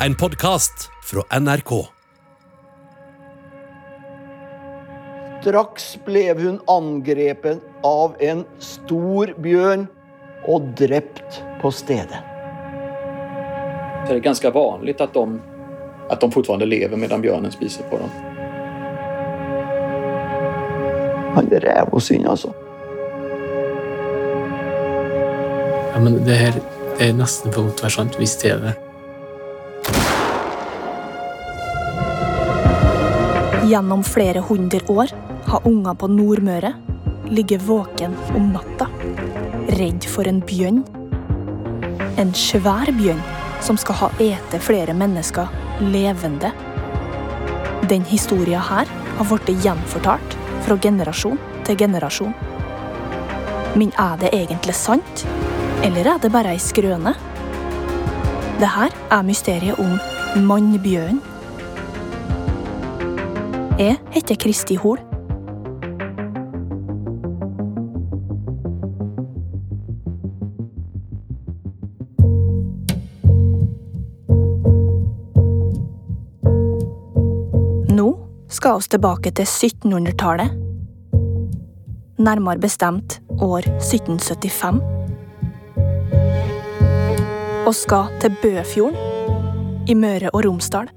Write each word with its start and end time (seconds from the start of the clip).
En 0.00 0.14
podkast 0.14 0.90
fra 1.02 1.40
NRK. 1.40 1.70
Straks 5.40 5.86
ble 6.04 6.34
hun 6.36 6.58
angrepet 6.68 7.62
av 7.84 8.12
en 8.20 8.42
stor 8.60 9.32
bjørn 9.40 9.86
og 10.52 10.68
drept 10.76 11.40
på 11.62 11.72
stedet. 11.72 12.20
Det 14.04 14.18
er 14.18 14.22
ganske 14.28 14.52
vanlig 14.52 14.98
at 15.00 15.16
de, 15.16 15.24
at 16.12 16.20
de 16.20 16.32
fortfarande 16.34 16.68
lever 16.68 17.00
medan 17.00 17.24
bjørnen 17.24 17.56
spiser 17.56 17.88
på 17.88 18.04
dem. 18.04 18.12
Han 21.40 21.52
er 21.56 21.70
ræv 21.70 21.96
og 21.96 22.04
synd, 22.04 22.28
altså. 22.28 22.52
Ja, 25.94 26.04
men 26.04 26.20
det 26.28 26.42
her 26.44 26.60
det 26.98 27.08
er 27.08 27.16
nesten 27.16 27.52
for 27.52 27.64
godt 27.64 27.80
til 27.80 27.86
å 27.86 27.88
være 27.88 28.02
sant, 28.02 28.20
hvis 28.20 28.36
det 28.44 28.58
er 28.58 28.68
det. 28.68 28.80
Gjennom 33.66 34.04
flere 34.04 34.40
hundre 34.40 34.78
år 34.86 35.10
har 35.44 35.64
unger 35.66 35.94
på 35.98 36.06
Nordmøre 36.06 36.70
ligget 37.26 37.64
våken 37.66 38.14
om 38.38 38.52
natta, 38.54 38.86
redd 39.74 40.06
for 40.06 40.28
en 40.30 40.38
bjørn. 40.46 40.84
En 42.14 42.30
svær 42.30 42.92
bjørn 42.94 43.24
som 43.66 43.74
skal 43.74 43.98
ha 44.04 44.12
ete 44.22 44.62
flere 44.62 44.94
mennesker 44.94 45.50
levende. 45.82 46.52
Den 47.90 48.06
historien 48.06 48.62
her 48.62 48.86
har 49.18 49.30
blitt 49.32 49.66
gjenfortalt 49.66 50.38
fra 50.62 50.78
generasjon 50.86 51.42
til 51.66 51.82
generasjon. 51.82 52.38
Men 53.74 53.90
er 53.98 54.18
det 54.22 54.30
egentlig 54.44 54.78
sant, 54.78 55.26
eller 55.82 56.14
er 56.14 56.22
det 56.22 56.30
bare 56.30 56.54
ei 56.54 56.62
skrøne? 56.62 57.18
Det 58.62 58.76
her 58.78 58.94
er 59.10 59.26
mysteriet 59.26 59.82
om 59.82 59.98
mannbjørnen. 60.46 61.35
Jeg 63.76 63.98
heter 64.08 64.38
Kristi 64.40 64.72
Hol. 64.80 64.96
Nå 77.92 78.08
skal 78.48 78.80
vi 78.80 78.88
tilbake 78.96 79.34
til 79.36 79.44
1700-tallet. 79.44 80.56
Nærmere 82.16 82.56
bestemt 82.64 83.20
år 83.36 83.68
1775. 83.76 84.80
Og 87.68 87.74
skal 87.76 88.08
til 88.24 88.40
Bøfjorden 88.40 89.84
i 89.84 89.94
Møre 89.94 90.32
og 90.32 90.48
Romsdal. 90.48 90.88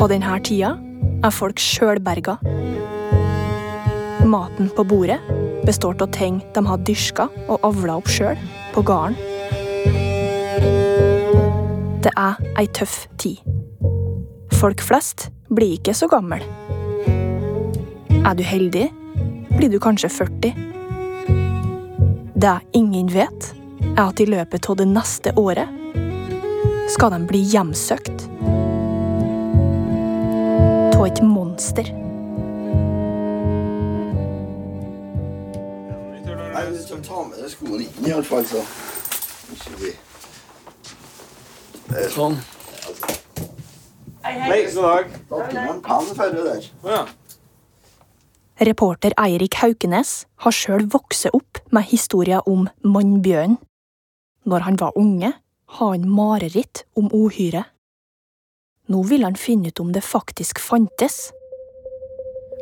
På 0.00 0.06
denne 0.08 0.38
tida 0.40 0.70
er 1.20 1.32
folk 1.36 1.58
sjølberga. 1.60 2.38
Maten 4.24 4.70
på 4.72 4.84
bordet 4.88 5.18
består 5.68 6.00
av 6.00 6.08
ting 6.16 6.38
de 6.54 6.62
har 6.64 6.80
dyrka 6.88 7.26
og 7.52 7.66
avla 7.68 7.98
opp 8.00 8.08
sjøl 8.08 8.40
på 8.72 8.80
gården. 8.88 9.18
Det 12.00 12.14
er 12.16 12.40
ei 12.56 12.64
tøff 12.72 12.94
tid. 13.20 13.44
Folk 14.56 14.80
flest 14.80 15.28
blir 15.52 15.76
ikke 15.76 15.92
så 15.92 16.08
gammel. 16.08 16.40
Er 18.24 18.40
du 18.40 18.40
heldig, 18.40 18.88
blir 19.52 19.68
du 19.68 19.76
kanskje 19.84 20.08
40. 20.16 20.56
Det 22.40 22.56
ingen 22.72 23.12
vet, 23.12 23.52
er 23.92 24.06
at 24.06 24.24
i 24.24 24.30
løpet 24.32 24.72
av 24.72 24.80
det 24.80 24.88
neste 24.88 25.36
året 25.36 25.68
skal 26.88 27.12
de 27.12 27.24
bli 27.28 27.44
hjemsøkt 27.52 28.29
av 31.00 31.06
et 31.06 31.22
monster. 31.24 31.86
Nei, 36.52 36.64
Du 36.88 36.96
ta 37.00 37.22
med 37.24 37.38
deg 37.40 37.48
skoene 37.48 37.86
inn, 37.86 38.24
så 38.26 38.40
ikke 39.54 39.92
Sånn. 42.12 42.36
Dag. 46.84 47.08
Reporter 48.60 49.16
Eirik 49.16 49.56
Haukenes 49.62 50.26
har 50.44 50.52
sjøl 50.52 50.84
vokst 50.92 51.30
opp 51.32 51.62
med 51.72 51.88
historien 51.88 52.44
om 52.44 52.68
mannbjørnen. 52.84 53.56
Når 54.44 54.60
han 54.68 54.76
var 54.76 54.92
unge, 55.00 55.32
har 55.80 55.90
han 55.96 56.08
mareritt 56.08 56.84
om 56.96 57.08
uhyret. 57.08 57.72
Nå 58.90 59.04
vil 59.06 59.22
han 59.22 59.38
finne 59.38 59.70
ut 59.70 59.80
om 59.82 59.92
det 59.94 60.02
faktisk 60.02 60.58
fantes. 60.62 61.30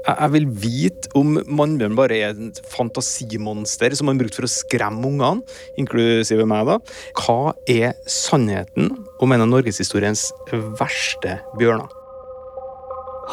Jeg 0.06 0.16
jeg 0.18 0.32
vil 0.32 0.46
vite 0.62 1.10
om 1.18 1.36
mannbjørn 1.44 1.96
bare 1.98 2.16
er 2.16 2.36
et 2.36 2.60
fantasimonster 2.72 3.92
som 3.98 4.08
han 4.08 4.20
brukte 4.20 4.38
for 4.38 4.46
å 4.46 4.52
skremme 4.52 5.04
ungene, 5.04 5.42
inklusive 5.76 6.46
meg. 6.48 6.66
da. 6.66 6.78
Hva 7.18 7.52
er 7.68 7.92
sannheten 8.06 8.92
om 9.20 9.32
en 9.32 9.44
av 9.44 9.48
norgeshistoriens 9.48 10.30
verste 10.78 11.40
bjørner? 11.58 11.88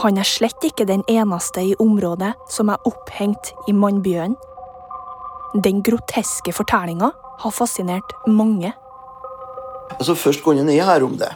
Han 0.02 0.18
er 0.18 0.28
slett 0.28 0.60
ikke 0.68 0.88
den 0.88 1.04
eneste 1.08 1.62
i 1.62 1.76
området 1.80 2.34
som 2.52 2.70
er 2.70 2.82
opphengt 2.84 3.54
i 3.70 3.72
mannbjørnen. 3.72 4.36
Den 5.64 5.80
groteske 5.82 6.52
fortellinga 6.52 7.14
har 7.40 7.52
fascinert 7.52 8.12
mange. 8.28 8.74
Altså, 9.96 10.16
Først 10.16 10.44
går 10.44 10.58
han 10.60 10.66
ned 10.66 10.84
her 10.84 11.04
om 11.06 11.16
det. 11.16 11.32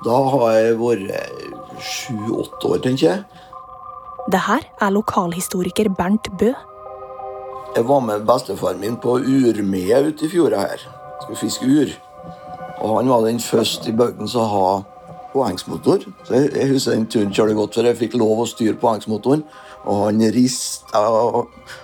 Da 0.00 0.16
har 0.32 0.52
jeg 0.56 0.76
vært 0.80 1.80
sju-åtte 1.84 2.68
år, 2.72 2.78
tenker 2.84 3.06
jeg. 3.06 3.24
Det 4.32 4.40
her 4.46 4.64
er 4.80 4.92
lokalhistoriker 4.94 5.90
Bernt 5.96 6.30
Bø. 6.40 6.52
Jeg 7.76 7.84
var 7.86 8.00
med 8.00 8.24
bestefaren 8.28 8.80
min 8.80 8.96
på 9.00 9.18
urmea 9.20 10.00
ute 10.06 10.24
i 10.24 10.30
fjorda 10.32 10.62
her. 10.64 10.86
Skulle 11.22 11.40
fiske 11.40 11.68
ur. 11.68 11.92
Og 12.80 12.96
han 12.96 13.10
var 13.12 13.26
den 13.26 13.40
første 13.44 13.90
i 13.90 13.96
bygden 13.96 14.28
som 14.28 14.48
har 14.48 14.86
påhengsmotor. 15.34 16.06
Så 16.24 16.34
jeg, 16.34 16.48
jeg 16.56 16.70
husker 16.72 16.96
den 16.96 17.04
turen 17.06 17.34
kjørte 17.36 17.58
godt, 17.58 17.76
for 17.76 17.90
jeg 17.90 17.98
fikk 18.00 18.16
lov 18.16 18.40
å 18.40 18.48
styre 18.48 18.80
påhengsmotoren. 18.80 19.44
Og 19.84 20.06
han 20.06 20.24
rista 20.32 21.02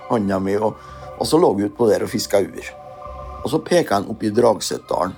hånda 0.08 0.40
mi, 0.40 0.56
og, 0.56 0.80
og 1.18 1.28
så 1.28 1.40
lå 1.40 1.52
vi 1.58 1.68
utpå 1.68 1.90
der 1.92 2.06
og 2.06 2.12
fiska 2.12 2.40
ur. 2.40 2.72
Og 3.42 3.52
så 3.52 3.60
peka 3.60 4.00
han 4.00 4.08
opp 4.08 4.24
i 4.24 4.32
Dragsetdalen. 4.32 5.12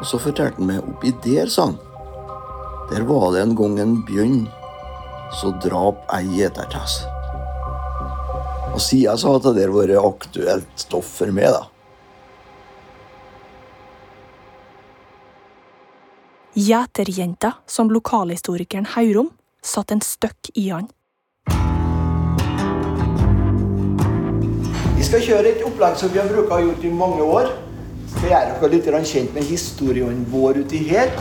Og 0.00 0.04
så 0.10 0.18
fortalte 0.18 0.58
han 0.58 0.68
meg 0.72 0.90
oppi 0.90 1.14
der, 1.22 1.46
sa 1.46 1.70
han. 1.70 1.78
Der 2.90 3.02
var 3.06 3.32
det 3.32 3.40
en 3.42 3.54
gang 3.54 3.78
en 3.78 3.92
bjørn 4.02 4.48
som 5.38 5.54
drap 5.62 6.00
ei 6.10 6.24
gjetertass. 6.26 7.04
Og 8.74 8.80
siden 8.82 9.18
så 9.18 9.36
har 9.36 9.44
det 9.44 9.52
der 9.60 9.70
vært 9.70 9.94
aktuelt 9.94 10.72
stoff 10.82 11.06
for 11.20 11.30
meg, 11.30 11.54
da. 11.54 11.68
Gjeterjenta, 16.58 17.52
som 17.70 17.92
lokalhistorikeren 17.94 18.88
Haurom, 18.96 19.30
satt 19.62 19.94
en 19.94 20.02
støkk 20.02 20.50
i 20.58 20.72
han. 20.72 20.90
Vi 24.96 25.06
skal 25.06 25.22
kjøre 25.28 25.54
et 25.54 25.62
opplegg 25.62 25.94
som 26.02 26.10
vi 26.10 26.18
har 26.18 26.26
brukt 26.32 26.50
og 26.58 26.66
gjort 26.66 26.82
i 26.82 26.90
mange 26.90 27.22
år. 27.38 27.52
Skal 28.16 28.34
gjøre 28.34 28.72
dere 28.74 28.98
litt 28.98 29.14
kjent 29.14 29.38
med 29.38 29.46
historien 29.46 30.26
vår 30.34 30.64
uti 30.64 30.82
her. 30.90 31.14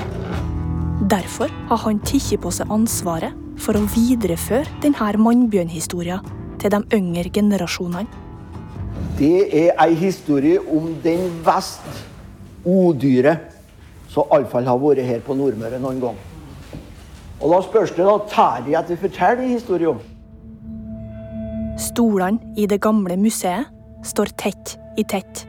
Derfor 1.09 1.49
har 1.69 1.79
han 1.87 1.99
tatt 2.05 2.35
på 2.37 2.51
seg 2.53 2.69
ansvaret 2.69 3.33
for 3.57 3.73
å 3.73 3.87
videreføre 3.89 4.81
denne 4.83 5.07
mannbjørnhistorien 5.17 6.27
til 6.61 6.69
de 6.69 6.79
yngre 6.93 7.31
generasjonene. 7.33 8.05
Det 9.17 9.47
er 9.49 9.71
ei 9.81 9.95
historie 9.97 10.61
om 10.61 10.91
den 11.01 11.25
vest 11.45 11.81
odyret 12.61 13.49
som 14.13 14.29
iallfall 14.29 14.69
har 14.69 14.77
vært 14.83 15.01
her 15.07 15.25
på 15.25 15.33
Nordmøre 15.39 15.81
noen 15.81 15.99
gang. 16.03 16.21
Og 17.39 17.55
da 17.55 17.61
spørs 17.65 17.97
det 17.97 18.05
da 18.05 18.17
tar 18.29 18.61
de 18.67 18.77
vi 18.93 19.01
forteller 19.07 19.49
historien. 19.49 19.97
Stolene 21.79 22.53
i 22.53 22.67
det 22.69 22.83
gamle 22.85 23.17
museet 23.17 23.65
står 24.05 24.35
tett 24.37 24.77
i 24.97 25.07
tett. 25.09 25.47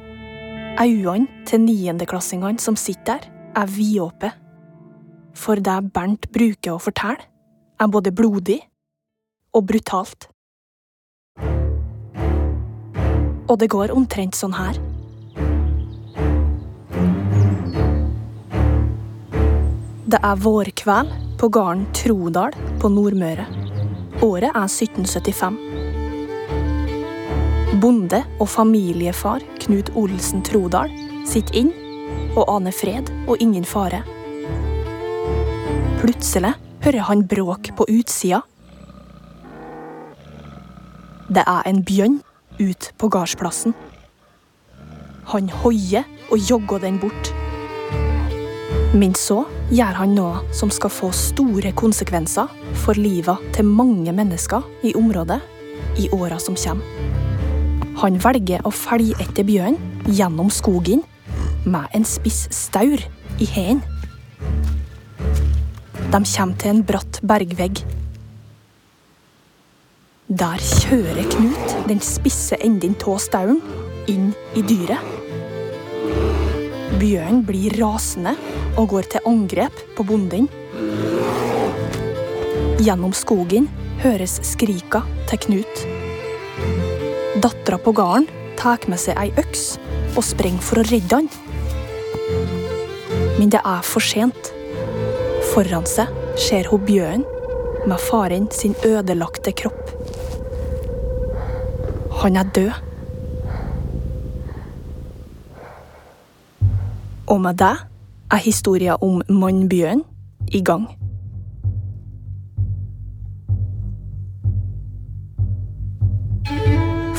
Øynene 0.80 1.44
til 1.44 1.66
niendeklassingene 1.66 2.62
som 2.62 2.80
sitter 2.80 3.18
der, 3.20 3.34
er 3.60 3.66
vidåpne. 3.66 4.38
For 5.34 5.60
det 5.60 5.78
Bernt 5.94 6.28
bruker 6.32 6.74
å 6.74 6.82
fortelle, 6.82 7.24
er 7.80 7.88
både 7.88 8.12
blodig 8.12 8.60
og 9.56 9.64
brutalt. 9.70 10.28
Og 13.50 13.58
det 13.58 13.70
går 13.72 13.90
omtrent 13.94 14.36
sånn 14.38 14.54
her. 14.54 14.76
Det 20.10 20.18
er 20.26 20.38
vårkveld 20.42 21.10
på 21.40 21.48
gården 21.54 21.86
Trodal 21.94 22.54
på 22.82 22.88
Nordmøre. 22.92 23.46
Året 24.26 24.50
er 24.50 24.66
1775. 24.68 25.58
Bonde 27.80 28.18
og 28.38 28.48
familiefar 28.50 29.40
Knut 29.62 29.92
Olsen 29.96 30.42
Trodal 30.44 30.90
sitter 31.30 31.62
inn 31.62 31.70
og 32.34 32.44
aner 32.50 32.74
fred 32.74 33.08
og 33.26 33.40
ingen 33.40 33.64
fare. 33.64 34.02
Plutselig 36.00 36.54
hører 36.80 37.04
han 37.10 37.26
bråk 37.28 37.74
på 37.76 37.84
utsida. 37.92 38.40
Det 41.28 41.42
er 41.44 41.66
en 41.68 41.82
bjørn 41.84 42.16
ut 42.56 42.88
på 42.96 43.10
gardsplassen. 43.12 43.74
Han 45.34 45.50
hoier 45.60 46.08
og 46.32 46.40
jogger 46.48 46.80
den 46.86 46.96
bort. 47.02 47.34
Men 48.96 49.12
så 49.14 49.44
gjør 49.68 50.00
han 50.00 50.16
noe 50.16 50.40
som 50.56 50.72
skal 50.72 50.90
få 50.90 51.12
store 51.12 51.74
konsekvenser 51.76 52.48
for 52.80 52.96
livet 52.96 53.52
til 53.52 53.68
mange 53.68 54.16
mennesker 54.16 54.64
i 54.82 54.96
området 54.96 55.38
i 56.00 56.08
åra 56.16 56.40
som 56.40 56.56
kommer. 56.56 56.88
Han 58.00 58.16
velger 58.24 58.64
å 58.64 58.72
følge 58.72 59.20
etter 59.20 59.44
bjørnen 59.44 60.08
gjennom 60.08 60.48
skogen 60.48 61.04
med 61.68 61.92
en 61.92 62.08
spiss 62.08 62.46
staur 62.56 63.04
i 63.36 63.52
hendene. 63.52 63.99
De 66.10 66.18
kommer 66.26 66.56
til 66.58 66.72
en 66.72 66.80
bratt 66.82 67.20
bergvegg. 67.22 67.84
Der 70.26 70.58
kjører 70.58 71.28
Knut 71.30 71.74
den 71.86 72.02
spisse 72.02 72.58
enden 72.58 72.96
av 72.98 73.20
stauren 73.22 73.60
inn 74.10 74.32
i 74.58 74.64
dyret. 74.66 74.98
Bjørnen 76.98 77.44
blir 77.46 77.78
rasende 77.78 78.34
og 78.74 78.90
går 78.90 79.06
til 79.14 79.30
angrep 79.30 79.78
på 79.94 80.08
bonden. 80.10 80.50
Gjennom 82.82 83.14
skogen 83.14 83.70
høres 84.02 84.40
skrika 84.50 85.04
til 85.30 85.44
Knut. 85.46 85.86
Dattera 87.38 87.78
på 87.78 87.94
gården 87.94 88.26
tar 88.58 88.82
med 88.90 88.98
seg 88.98 89.14
ei 89.14 89.30
øks 89.38 89.76
og 90.16 90.24
springer 90.26 90.66
for 90.72 90.82
å 90.82 90.88
redde 90.90 91.22
han. 91.22 91.30
Men 93.38 93.54
det 93.54 93.62
er 93.62 93.86
for 93.86 94.02
sent. 94.02 94.49
Foran 95.50 95.86
seg 95.88 96.10
ser 96.38 96.68
hun 96.70 96.84
bjørnen 96.86 97.24
med 97.90 97.98
faren 97.98 98.46
sin 98.54 98.76
ødelagte 98.86 99.50
kropp. 99.58 99.90
Han 102.20 102.36
er 102.36 102.52
død. 102.54 102.70
Og 107.26 107.40
med 107.40 107.58
det 107.58 107.72
er 108.30 108.44
historien 108.44 109.02
om 109.02 109.22
mannbjørnen 109.26 110.04
i 110.54 110.62
gang. 110.62 110.86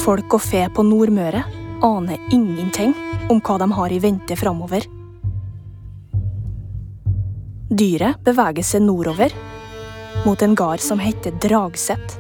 Folk 0.02 0.34
og 0.34 0.42
fe 0.42 0.64
på 0.76 0.88
Nordmøre 0.88 1.44
aner 1.84 2.32
ingenting 2.32 2.96
om 3.30 3.44
hva 3.44 3.60
de 3.60 3.72
har 3.76 3.92
i 3.92 4.02
vente 4.02 4.40
framover. 4.40 5.01
Dyret 7.72 8.20
beveger 8.28 8.66
seg 8.68 8.82
nordover, 8.84 9.32
mot 10.26 10.42
en 10.44 10.56
gard 10.60 10.82
som 10.84 11.00
heter 11.00 11.32
Dragset. 11.40 12.18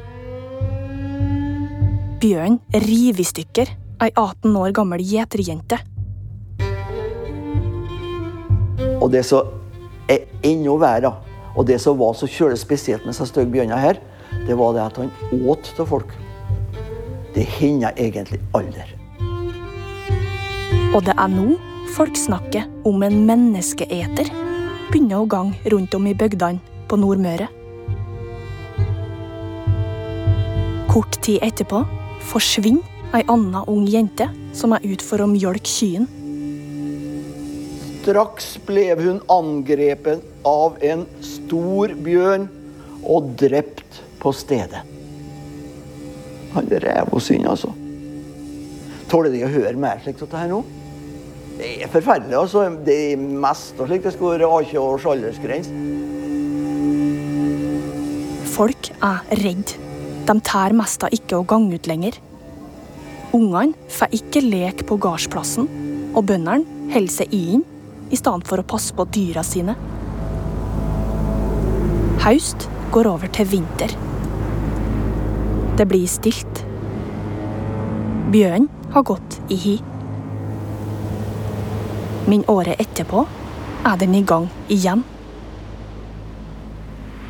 Bjørn 2.21 2.55
river 2.71 3.19
i 3.19 3.25
stykker 3.27 3.73
ei 3.99 4.07
18 4.13 4.55
år 4.55 4.71
gammel 4.77 5.01
gjeterjente. 5.03 5.75
Og 9.01 9.09
det 9.11 9.25
som 9.27 9.49
er 10.07 10.23
enda 10.47 10.75
verre, 10.79 11.11
og 11.51 11.67
det 11.67 11.81
som 11.83 11.99
var 11.99 12.15
så 12.15 12.29
kjølig 12.31 12.61
spesielt 12.61 13.03
med 13.03 13.11
disse 13.11 13.27
stygge 13.27 13.51
bjørnene 13.51 13.79
her, 13.81 13.99
det 14.47 14.55
var 14.55 14.77
det 14.77 14.85
at 14.85 15.01
han 15.01 15.11
åt 15.51 15.73
til 15.75 15.89
folk. 15.89 16.13
Det 17.35 17.43
hender 17.57 17.91
egentlig 17.99 18.39
aldri. 18.55 18.87
Og 20.95 21.03
det 21.03 21.17
er 21.17 21.35
nå 21.35 21.57
folk 21.91 22.15
snakker 22.15 22.71
om 22.87 23.03
en 23.03 23.19
menneskeeter 23.27 24.31
begynner 24.91 25.21
å 25.21 25.27
gange 25.29 25.71
rundt 25.71 25.93
om 25.95 26.07
i 26.09 26.13
bygdene 26.17 26.59
på 26.91 26.97
Nordmøre. 26.99 27.47
Kort 30.91 31.15
tid 31.23 31.39
etterpå 31.47 31.85
forsvinner 32.27 33.15
ei 33.15 33.23
anna 33.31 33.63
ung 33.71 33.85
jente 33.87 34.27
som 34.55 34.75
er 34.75 34.83
ute 34.83 35.05
for 35.07 35.23
å 35.23 35.29
mjølke 35.31 35.71
kyen. 35.71 36.09
Straks 38.01 38.55
ble 38.67 38.89
hun 38.99 39.21
angrepet 39.31 40.25
av 40.47 40.75
en 40.83 41.05
stor 41.23 41.93
bjørn 42.03 42.49
og 43.07 43.31
drept 43.39 44.01
på 44.19 44.33
stedet. 44.35 44.83
Han 46.51 46.67
rev 46.83 47.15
oss 47.15 47.31
inn, 47.31 47.47
altså. 47.47 47.71
Tåler 49.11 49.31
de 49.31 49.45
å 49.47 49.53
høre 49.53 49.77
mer 49.79 50.03
slikt 50.03 50.19
som 50.19 50.27
dette 50.27 50.49
nå? 50.51 50.63
Det 51.57 51.83
er 51.83 51.91
forferdelig. 51.91 52.37
altså. 52.37 52.65
Det 52.85 52.97
er 53.13 53.17
mest 53.17 53.79
og 53.79 53.87
slikt. 53.87 54.03
Det 54.03 54.13
skulle 54.13 54.39
være 54.39 54.49
18 54.63 54.77
års 54.77 55.05
aldersgrense. 55.05 55.71
Folk 58.51 58.91
er 59.01 59.23
redd. 59.43 59.77
De 60.27 60.35
tær 60.45 60.75
mest 60.77 61.03
av 61.03 61.13
ikke 61.15 61.39
å 61.39 61.47
gange 61.47 61.75
ut 61.75 61.87
lenger. 61.89 62.17
Ungene 63.33 63.73
får 63.89 64.11
ikke 64.17 64.43
leke 64.43 64.85
på 64.87 64.97
gardsplassen, 65.01 65.69
og 66.11 66.25
bøndene 66.27 66.91
holder 66.91 67.13
seg 67.13 67.31
inn 67.33 67.63
i 68.11 68.19
stedet 68.19 68.47
for 68.49 68.59
å 68.59 68.67
passe 68.67 68.93
på 68.95 69.07
dyra 69.15 69.43
sine. 69.47 69.77
Høst 72.21 72.67
går 72.91 73.07
over 73.07 73.31
til 73.33 73.47
vinter. 73.49 73.95
Det 75.79 75.87
blir 75.87 76.05
stilt. 76.11 76.65
Bjørnen 78.35 78.67
har 78.93 79.07
gått 79.07 79.39
i 79.49 79.57
hi. 79.57 79.77
Men 82.27 82.45
året 82.51 82.79
etterpå 82.81 83.25
er 83.85 83.97
den 83.97 84.15
i 84.15 84.21
gang 84.27 84.49
igjen. 84.69 85.03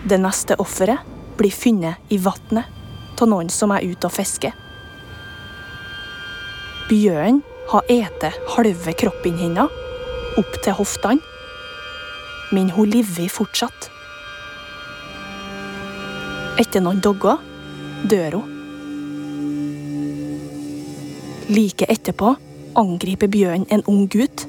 Det 0.04 0.18
neste 0.20 0.58
offeret 0.60 1.06
blir 1.38 1.54
funnet 1.54 2.12
i 2.12 2.18
vannet 2.22 2.80
av 3.22 3.30
noen 3.30 3.52
som 3.54 3.72
er 3.72 3.86
ute 3.86 4.10
og 4.10 4.16
fisker. 4.16 4.54
Bjørnen 6.90 7.44
har 7.72 7.88
ete 7.94 8.32
halve 8.56 8.94
kroppen 8.98 9.38
hennes 9.40 9.80
opp 10.42 10.58
til 10.64 10.76
hoftene, 10.76 11.22
men 12.52 12.72
hun 12.76 12.90
lever 12.92 13.30
fortsatt. 13.32 13.88
Etter 16.60 16.84
noen 16.84 17.00
dager 17.04 17.40
dør 18.12 18.42
hun. 18.42 18.58
Like 21.52 21.88
etterpå 21.92 22.34
angriper 22.80 23.32
bjørnen 23.32 23.70
en 23.72 23.86
ung 23.92 24.06
gutt 24.12 24.48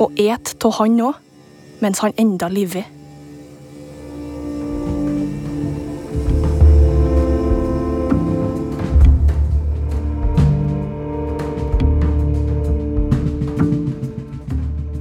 og 0.00 0.16
et 0.16 0.54
av 0.64 0.78
han 0.78 0.96
òg, 1.04 1.18
mens 1.84 2.00
han 2.00 2.16
enda 2.20 2.48
lever. 2.48 2.88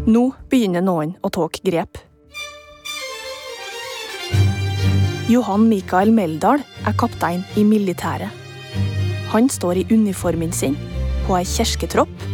Nå 0.09 0.23
begynner 0.49 0.81
noen 0.81 1.13
å 1.21 1.29
ta 1.29 1.45
grep. 1.63 1.99
Johan 5.29 5.67
Mikael 5.69 6.09
Meldal 6.09 6.63
er 6.89 6.95
kaptein 6.97 7.43
i 7.53 7.61
militæret. 7.61 8.33
Han 9.29 9.45
står 9.53 9.83
i 9.83 9.85
uniformen 9.93 10.49
sin 10.55 10.73
på 11.27 11.37
ei 11.37 11.45
kjersketropp 11.45 12.28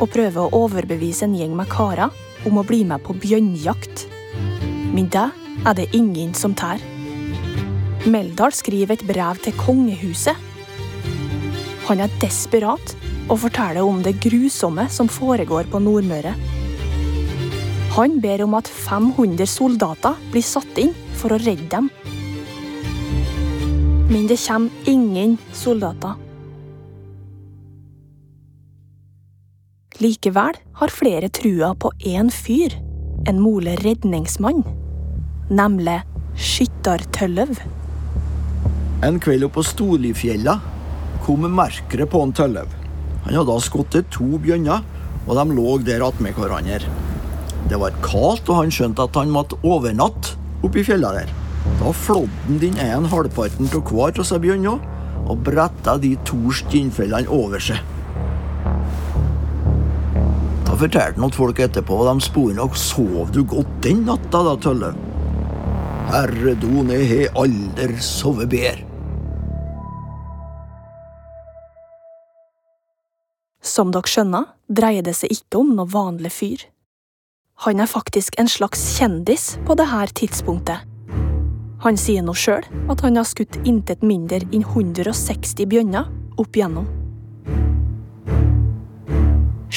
og 0.00 0.10
prøver 0.12 0.40
å 0.42 0.64
overbevise 0.64 1.26
en 1.26 1.36
gjeng 1.36 1.54
med 1.56 1.68
karer 1.70 2.10
om 2.48 2.58
å 2.58 2.64
bli 2.66 2.82
med 2.88 3.04
på 3.04 3.14
bjørnjakt. 3.20 4.06
Men 4.94 5.10
det 5.12 5.28
er 5.68 5.76
det 5.76 5.90
ingen 5.96 6.32
som 6.34 6.56
tar. 6.56 6.80
Meldal 8.08 8.54
skriver 8.56 8.96
et 8.96 9.04
brev 9.06 9.42
til 9.44 9.56
kongehuset. 9.60 10.48
Han 11.90 12.00
er 12.00 12.12
desperat 12.22 12.94
og 13.30 13.42
forteller 13.44 13.84
om 13.84 14.00
det 14.02 14.16
grusomme 14.22 14.86
som 14.90 15.10
foregår 15.10 15.68
på 15.70 15.82
Nordmøre. 15.84 16.32
Han 17.96 18.20
ber 18.22 18.44
om 18.46 18.54
at 18.56 18.70
500 18.70 19.46
soldater 19.50 20.18
blir 20.32 20.46
satt 20.46 20.78
inn 20.80 20.94
for 21.18 21.34
å 21.34 21.40
redde 21.42 21.68
dem. 21.74 21.90
Men 24.10 24.26
det 24.30 24.40
kommer 24.42 24.90
ingen 24.90 25.36
soldater. 25.52 26.29
Likevel 30.00 30.56
har 30.80 30.88
flere 30.88 31.28
trua 31.28 31.74
på 31.76 31.90
én 32.08 32.30
fyr, 32.32 32.72
en 33.28 33.36
mole 33.36 33.74
redningsmann, 33.82 34.62
nemlig 35.52 35.98
Skyttartølløv. 36.40 37.58
En 39.04 39.18
kveld 39.20 39.44
oppå 39.44 39.58
på 39.58 39.66
Storlifjella 39.68 40.54
kom 41.26 41.44
merkere 41.52 42.08
på 42.08 42.22
en 42.24 42.32
Tølløv. 42.32 42.72
Han 43.26 43.36
hadde 43.42 43.58
skutt 43.66 43.98
to 44.16 44.40
bjørner, 44.40 44.80
og 45.26 45.36
de 45.36 45.46
lå 45.58 45.76
der 45.84 46.06
attmed 46.08 46.32
hverandre. 46.32 46.80
Det 47.68 47.76
var 47.84 48.00
kaldt, 48.00 48.48
og 48.48 48.62
han 48.62 48.72
skjønte 48.72 49.04
at 49.04 49.20
han 49.20 49.36
måtte 49.36 49.60
overnatte 49.60 50.38
oppi 50.64 50.86
fjella 50.86 51.12
der. 51.18 51.36
Da 51.76 51.92
flådde 51.92 52.48
han 52.48 52.64
den 52.64 52.80
ene 52.80 53.12
halvparten 53.12 53.68
av 53.68 53.84
hver 53.92 54.16
av 54.16 54.24
seg 54.32 54.46
bjørner 54.48 54.80
og 55.28 55.44
bretta 55.44 56.00
de 56.00 56.16
to 56.24 56.40
skinnfellene 56.56 57.28
over 57.28 57.60
seg. 57.60 57.99
Fortalte 60.80 61.20
noen 61.20 61.34
folk 61.34 61.58
etterpå, 61.60 61.98
og 62.00 62.08
de 62.08 62.24
spurte 62.24 62.56
nok 62.56 62.76
sov 62.78 63.32
du 63.34 63.42
godt 63.44 63.72
den 63.84 64.06
natta, 64.06 64.40
da, 64.46 64.54
Tølle? 64.64 64.94
Herre 66.08 66.54
Don, 66.56 66.88
har 66.88 67.36
aldri 67.38 67.98
sovet 68.00 68.48
bedre. 68.48 68.86
Som 73.60 73.92
dere 73.92 74.08
skjønner, 74.08 74.46
dreier 74.72 75.04
det 75.04 75.12
seg 75.18 75.34
ikke 75.36 75.60
om 75.60 75.74
noe 75.76 75.90
vanlig 75.90 76.32
fyr. 76.32 76.64
Han 77.66 77.82
er 77.84 77.90
faktisk 77.90 78.38
en 78.40 78.48
slags 78.48 78.80
kjendis 78.96 79.58
på 79.68 79.76
dette 79.76 80.14
tidspunktet. 80.22 80.88
Han 81.84 82.00
sier 82.00 82.24
nå 82.24 82.32
sjøl 82.32 82.64
at 82.92 83.04
han 83.04 83.20
har 83.20 83.28
skutt 83.28 83.60
intet 83.68 84.00
mindre 84.00 84.40
enn 84.48 84.64
160 84.64 85.68
bjørner 85.68 86.08
opp 86.40 86.56
igjennom. 86.56 86.88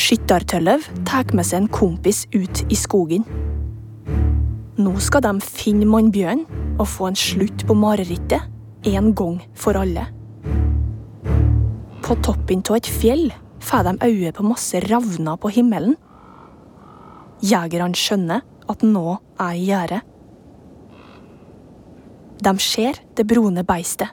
Skyttertølløv 0.03 0.83
tar 1.07 1.29
med 1.31 1.45
seg 1.47 1.61
en 1.61 1.69
kompis 1.71 2.25
ut 2.33 2.63
i 2.67 2.75
skogen. 2.75 3.23
Nå 4.75 4.91
skal 4.99 5.23
de 5.23 5.31
finne 5.45 5.87
mannbjørnen 5.87 6.73
og 6.81 6.89
få 6.91 7.07
en 7.07 7.19
slutt 7.19 7.63
på 7.69 7.75
marerittet 7.77 8.49
en 8.89 9.13
gang 9.15 9.37
for 9.55 9.79
alle. 9.79 10.03
På 12.03 12.17
toppen 12.25 12.65
av 12.67 12.81
et 12.81 12.89
fjell 12.89 13.29
får 13.63 13.87
de 13.87 14.09
øye 14.09 14.33
på 14.35 14.43
masse 14.43 14.81
ravner 14.89 15.39
på 15.39 15.53
himmelen. 15.55 15.95
Jegerne 17.39 17.95
skjønner 17.95 18.43
at 18.73 18.83
nå 18.83 19.05
er 19.39 19.55
i 19.55 19.63
gjære. 19.69 20.01
De 22.43 22.55
ser 22.59 22.99
det 23.15 23.29
brune 23.29 23.63
beistet. 23.63 24.11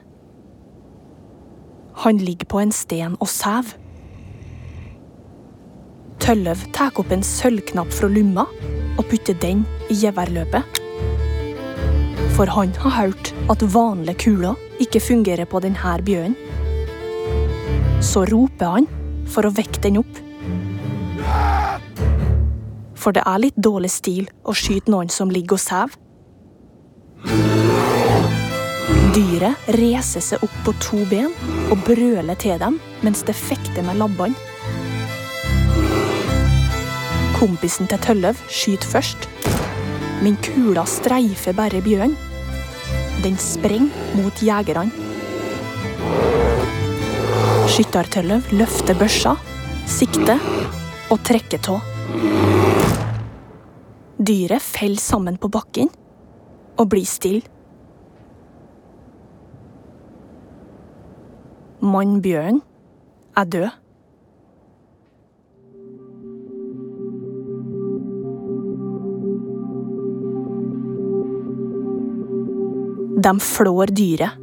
Han 2.05 2.23
ligger 2.23 2.47
på 2.47 2.63
en 2.63 2.71
sten 2.71 3.19
og 3.19 3.27
sover. 3.27 3.80
Tølløv 6.21 6.67
tar 6.75 6.93
opp 7.01 7.11
en 7.15 7.23
sølvknapp 7.25 7.89
fra 7.97 8.07
lomma 8.11 8.43
og 8.99 9.07
putter 9.09 9.33
den 9.41 9.63
i 9.89 9.95
geværløpet. 10.03 10.81
For 12.35 12.51
han 12.53 12.73
har 12.83 12.93
hørt 12.99 13.31
at 13.49 13.65
vanlige 13.73 14.19
kuler 14.25 14.59
ikke 14.83 15.01
fungerer 15.01 15.49
på 15.49 15.61
denne 15.65 15.95
bjørnen. 16.05 16.37
Så 18.05 18.25
roper 18.29 18.77
han 18.77 18.87
for 19.29 19.49
å 19.49 19.53
vekke 19.57 19.81
den 19.81 19.97
opp. 20.01 20.21
For 22.93 23.17
det 23.17 23.25
er 23.25 23.41
litt 23.41 23.57
dårlig 23.57 23.89
stil 23.89 24.29
å 24.45 24.53
skyte 24.53 24.93
noen 24.93 25.09
som 25.09 25.33
ligger 25.33 25.57
og 25.57 25.63
sover. 25.65 25.97
Dyret 29.11 29.73
reiser 29.75 30.21
seg 30.23 30.45
opp 30.45 30.61
på 30.65 30.77
to 30.85 31.01
ben 31.09 31.33
og 31.73 31.81
brøler 31.89 32.37
til 32.37 32.61
dem 32.61 32.77
mens 33.01 33.25
det 33.25 33.35
fekter 33.35 33.81
med 33.89 33.97
labbene. 33.97 34.50
Kompisen 37.41 37.87
til 37.89 37.97
Tølløv 37.97 38.37
skyter 38.53 38.85
først, 38.85 39.23
men 40.21 40.35
kula 40.45 40.83
streifer 40.85 41.55
bare 41.57 41.79
bjørnen. 41.81 42.13
Den 43.23 43.39
sprenger 43.41 44.13
mot 44.19 44.43
jegerne. 44.45 44.93
Skyttertølløv 47.65 48.53
løfter 48.53 48.93
børsa, 48.99 49.33
sikter 49.89 50.37
og 51.09 51.17
trekker 51.25 51.65
tå. 51.65 51.79
Dyret 54.21 54.61
faller 54.61 55.01
sammen 55.01 55.41
på 55.41 55.49
bakken 55.49 55.89
og 56.77 56.93
blir 56.93 57.09
stille. 57.09 57.41
bjørn 62.21 62.61
er 63.33 63.49
død. 63.57 63.80
De 73.21 73.31
flår 73.43 73.91
dyret. 73.93 74.37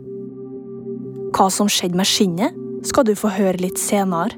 Hva 1.34 1.46
som 1.50 1.70
skjedde 1.72 1.98
med 1.98 2.06
skinnet, 2.06 2.58
skal 2.86 3.06
du 3.08 3.14
få 3.18 3.30
høre 3.34 3.58
litt 3.58 3.80
senere. 3.80 4.36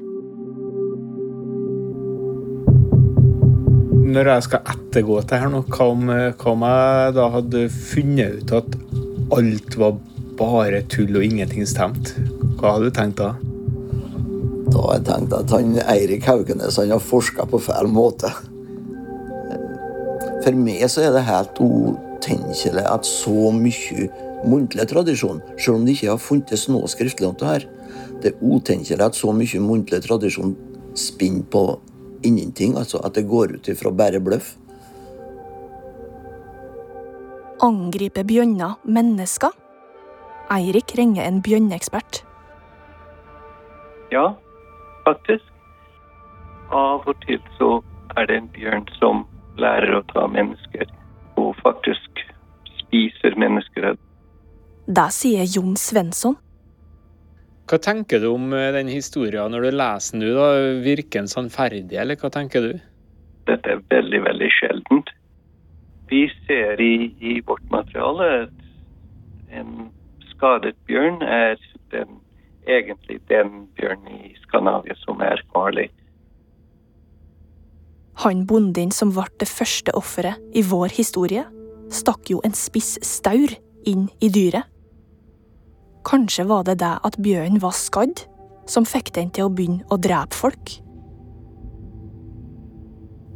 Når 4.11 4.29
jeg 4.31 4.45
skal 4.47 4.71
ettergå 4.73 5.19
det 5.29 5.41
her 5.43 5.51
nå, 5.51 5.61
hva 5.69 5.87
om, 5.93 6.09
hva 6.09 6.53
om 6.55 6.65
jeg 6.65 7.13
da 7.19 7.27
hadde 7.35 7.61
funnet 7.75 8.39
ut 8.39 8.55
at 8.57 8.79
alt 9.37 9.77
var 9.79 9.99
bare 10.39 10.81
tull 10.89 11.19
og 11.19 11.27
ingenting 11.27 11.67
stemte? 11.69 12.25
Hva 12.57 12.75
hadde 12.77 12.89
du 12.89 12.97
tenkt 12.97 13.21
da? 13.21 13.35
Da 14.71 14.81
har 14.87 14.97
jeg 14.97 15.05
tenkt 15.11 15.37
at 15.37 15.53
han 15.53 15.77
Eirik 15.85 16.25
Haugenes 16.31 16.81
han 16.81 16.95
har 16.95 17.03
forska 17.11 17.45
på 17.51 17.61
feil 17.61 17.91
måte. 17.93 18.33
For 20.41 20.57
meg 20.57 20.87
så 20.89 21.05
er 21.05 21.13
det 21.13 21.27
helt 21.29 21.61
utenkelig 21.61 22.89
at 22.89 23.05
så 23.05 23.53
mye 23.53 24.09
muntlig 24.47 24.87
tradisjon, 24.89 25.41
selv 25.57 25.79
om 25.79 25.85
det 25.85 25.97
ikke 25.97 26.11
har 26.13 26.21
funtes 26.21 26.67
noe 26.71 26.89
skriftlig 26.91 27.29
om 27.29 27.37
det 27.37 27.47
her, 27.47 27.67
det 28.21 28.33
er 28.33 28.41
utenkelig 28.41 29.05
at 29.05 29.17
så 29.17 29.33
mye 29.35 29.61
muntlig 29.63 30.01
tradisjon 30.05 30.55
spinner 30.97 31.45
på 31.51 31.65
ingenting, 32.23 32.75
altså 32.77 33.01
at 33.05 33.15
det 33.17 33.27
går 33.29 33.57
ut 33.57 33.71
ifra 33.71 33.91
bare 33.91 34.21
bløff. 34.23 34.55
Angriper 37.61 38.25
bjørner 38.25 38.79
mennesker? 38.85 39.53
Eirik 40.51 40.95
ringer 40.97 41.23
en 41.23 41.41
bjørneekspert. 41.45 42.23
Ja, 44.11 44.33
faktisk. 45.05 45.45
Av 46.71 47.05
og 47.07 47.15
til 47.25 47.39
så 47.57 47.77
er 48.17 48.27
det 48.27 48.37
en 48.37 48.49
bjørn 48.55 48.87
som 48.97 49.25
lærer 49.61 49.99
å 49.99 50.05
ta 50.11 50.25
mennesker, 50.31 50.89
og 51.39 51.53
faktisk 51.61 52.23
spiser 52.81 53.37
mennesker. 53.39 53.93
Det 54.91 55.07
sier 55.15 55.45
Jon 55.47 55.77
Svensson. 55.79 56.33
Hva 57.71 57.77
tenker 57.79 58.19
du 58.19 58.27
om 58.33 58.49
eh, 58.51 58.73
den 58.75 58.89
historien 58.91 59.53
når 59.53 59.63
du 59.63 59.75
leser 59.79 60.17
den? 60.19 60.33
da? 60.35 60.47
Virker 60.83 61.21
den 61.21 61.29
sannferdig, 61.31 61.95
eller 62.01 62.19
hva 62.19 62.31
tenker 62.33 62.65
du? 62.65 62.73
Dette 63.47 63.71
er 63.71 63.79
veldig, 63.93 64.19
veldig 64.25 64.49
sjeldent. 64.51 65.13
Vi 66.11 66.25
ser 66.43 66.81
i, 66.83 67.13
i 67.23 67.37
vårt 67.47 67.63
materiale 67.71 68.27
at 68.41 69.55
en 69.61 69.87
skadet 70.33 70.75
bjørn 70.89 71.21
er 71.23 71.55
den, 71.95 72.19
egentlig 72.67 73.21
den 73.31 73.69
bjørnen 73.79 74.25
i 74.25 74.33
Skandinavia 74.43 74.97
som 75.05 75.23
er 75.23 75.39
farlig. 75.55 75.87
Han 78.25 78.43
bonden 78.49 78.91
som 78.91 79.15
ble 79.15 79.29
det 79.39 79.47
første 79.47 79.95
offeret 79.95 80.35
i 80.51 80.65
vår 80.67 80.91
historie, 80.99 81.45
stakk 81.95 82.33
jo 82.33 82.43
en 82.43 82.57
spiss 82.57 82.97
staur 83.07 83.55
inn 83.87 84.09
i 84.19 84.27
dyret. 84.27 84.70
Kanskje 86.07 86.47
var 86.49 86.63
det 86.65 86.79
det 86.81 86.93
at 87.05 87.17
bjørnen 87.21 87.61
var 87.61 87.75
skadd, 87.77 88.23
som 88.69 88.87
fikk 88.87 89.13
den 89.17 89.29
til 89.33 89.47
å 89.47 89.53
begynne 89.53 89.85
å 89.91 89.99
drepe 90.01 90.37
folk? 90.37 90.79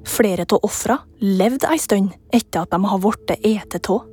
Flere 0.05 0.45
av 0.45 0.65
ofra 0.65 0.99
levde 1.21 1.69
ei 1.69 1.79
stund 1.81 2.13
etter 2.33 2.63
at 2.63 2.73
de 2.73 2.79
har 2.85 3.01
blitt 3.01 3.33
etet 3.41 3.89
av. 3.89 4.05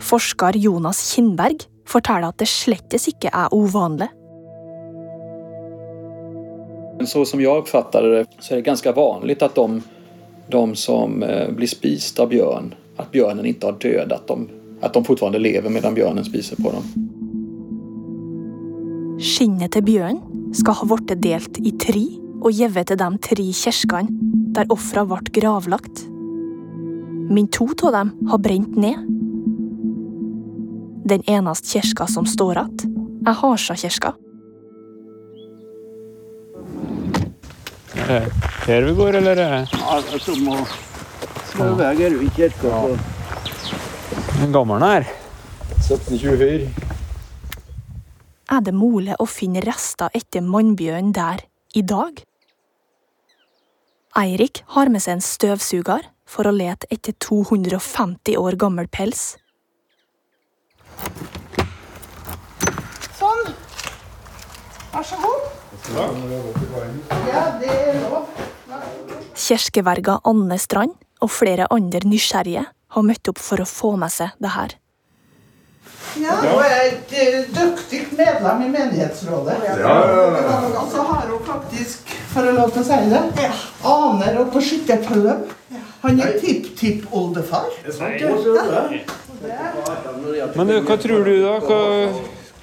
Forsker 0.00 0.56
Jonas 0.56 1.02
Kindberg 1.10 1.66
forteller 1.90 2.30
at 2.30 2.38
det 2.40 2.48
slettes 2.48 3.08
ikke 3.10 3.32
er 3.34 3.52
uvanlig. 3.54 4.08
Så 7.06 7.24
som 7.24 7.40
jeg 7.40 7.50
oppfatter 7.50 8.06
det 8.12 8.22
så 8.38 8.54
er 8.54 8.60
det 8.60 8.68
ganske 8.68 8.92
vanlig 8.96 9.38
at 9.42 9.56
de, 9.56 9.82
de 10.52 10.64
som 10.76 11.22
eh, 11.24 11.48
blir 11.56 11.70
spist 11.70 12.20
av 12.20 12.30
bjørn, 12.32 12.74
at 13.00 13.12
bjørnen 13.12 13.48
ikke 13.48 13.70
har 13.70 13.78
dödat 13.80 14.26
dem. 14.28 14.48
Att 14.80 14.94
de 14.94 15.04
fortfarande 15.04 15.38
lever 15.38 15.70
medan 15.70 15.94
bjørnen 15.94 16.24
spiser 16.24 16.56
på 16.56 16.72
dem. 16.72 16.84
Skinnet 19.20 19.74
til 19.76 19.84
bjørnen 19.84 20.54
skal 20.56 20.78
ha 20.80 20.86
blitt 20.88 21.20
delt 21.20 21.60
i 21.60 21.74
tre 21.76 22.06
og 22.40 22.54
gitt 22.56 22.88
til 22.88 22.96
de 23.00 23.10
tre 23.20 23.46
kirkene 23.52 24.30
der 24.56 24.70
ofra 24.72 25.04
ble 25.06 25.20
gravlagt. 25.36 26.06
Men 27.30 27.46
to 27.52 27.68
av 27.86 27.92
dem 27.92 28.14
har 28.30 28.40
brent 28.42 28.76
ned. 28.76 29.04
Den 31.06 31.22
eneste 31.26 31.68
kirka 31.68 32.06
som 32.06 32.26
står 32.26 32.58
igjen, 32.58 32.96
er 33.26 33.36
Harsa-kirka. 33.38 34.14
Er 38.10 38.26
her 38.66 38.86
vi 38.88 38.94
går, 38.98 39.20
eller 39.20 39.30
er 39.30 39.36
det 39.36 39.80
Altså, 39.86 40.34
må 40.42 40.56
slå 41.52 41.74
veier 41.78 42.16
ut 42.18 42.34
kirka. 42.34 42.84
En 44.40 44.52
gammel 44.52 44.82
her? 44.84 45.06
1724. 45.80 46.70
Er 48.50 48.62
det 48.64 48.72
mulig 48.74 49.14
å 49.20 49.26
finne 49.28 49.62
rester 49.64 50.10
etter 50.16 50.42
mannbjørn 50.44 51.12
der 51.14 51.44
i 51.76 51.82
dag? 51.86 52.22
Eirik 54.18 54.62
har 54.74 54.90
med 54.90 55.04
seg 55.04 55.18
en 55.18 55.24
støvsuger 55.24 56.08
for 56.26 56.48
å 56.48 56.54
lete 56.54 56.88
etter 56.90 57.14
250 57.22 58.40
år 58.40 58.58
gammel 58.58 58.88
pels. 58.90 59.36
Sånn. 63.20 63.54
Vær 64.90 65.06
så 65.06 65.20
god. 65.22 65.46
Kjerskeverga 69.40 70.20
Anne 70.28 70.58
Strand 70.60 70.98
og 71.20 71.30
flere 71.34 71.66
andre 71.70 72.02
nysgjerrige 72.08 72.66
har 72.96 73.06
møtt 73.06 73.30
opp 73.32 73.40
for 73.42 73.62
å 73.62 73.68
få 73.68 73.96
med 74.00 74.12
seg 74.14 74.36
det 74.42 74.54
her. 74.56 74.76
Ja, 76.18 76.34
hun 76.42 76.62
er 76.64 76.80
et 76.88 77.12
eh, 77.14 77.44
dyktig 77.54 78.00
medlem 78.18 78.64
i 78.66 78.70
menighetsrådet. 78.72 79.56
Ja, 79.66 79.76
ja, 79.78 80.56
Og 80.80 80.90
så 80.90 81.04
har 81.06 81.28
hun 81.28 81.44
faktisk, 81.46 82.10
for 82.32 82.48
å 82.50 82.54
lov 82.56 82.72
til 82.74 82.82
å 82.82 82.88
si 82.88 82.98
det, 83.12 83.50
aner 83.86 84.40
oppe 84.42 84.56
på 84.56 84.64
skytterpøllen. 84.70 85.46
Han 86.00 86.20
er 86.24 86.38
tipp-tipp-oldefar. 86.40 87.68
Men 90.56 90.72
hva 90.86 90.96
tror 91.00 91.24
du, 91.28 91.34
da? 91.44 91.54
Hva, 91.60 91.80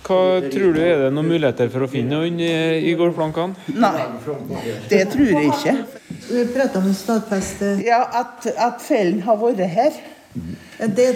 hva 0.07 0.19
tror 0.49 0.73
du 0.73 0.81
Er 0.81 1.03
det 1.03 1.11
noen 1.13 1.29
muligheter 1.29 1.69
for 1.73 1.85
å 1.85 1.89
finne 1.91 2.21
han 2.23 2.41
i, 2.41 2.51
i? 2.89 2.95
Nei, 3.77 3.93
det 4.89 5.03
tror 5.13 5.31
jeg 5.31 5.53
ikke. 5.53 5.75
Vi 6.27 6.43
prater 6.51 6.81
om 6.81 6.93
stadfeste 6.97 7.77
Ja, 7.85 8.01
At, 8.19 8.47
at 8.57 8.81
fellen 8.83 9.21
har 9.27 9.39
vært 9.41 9.63
her. 9.71 9.97
Det 10.95 11.07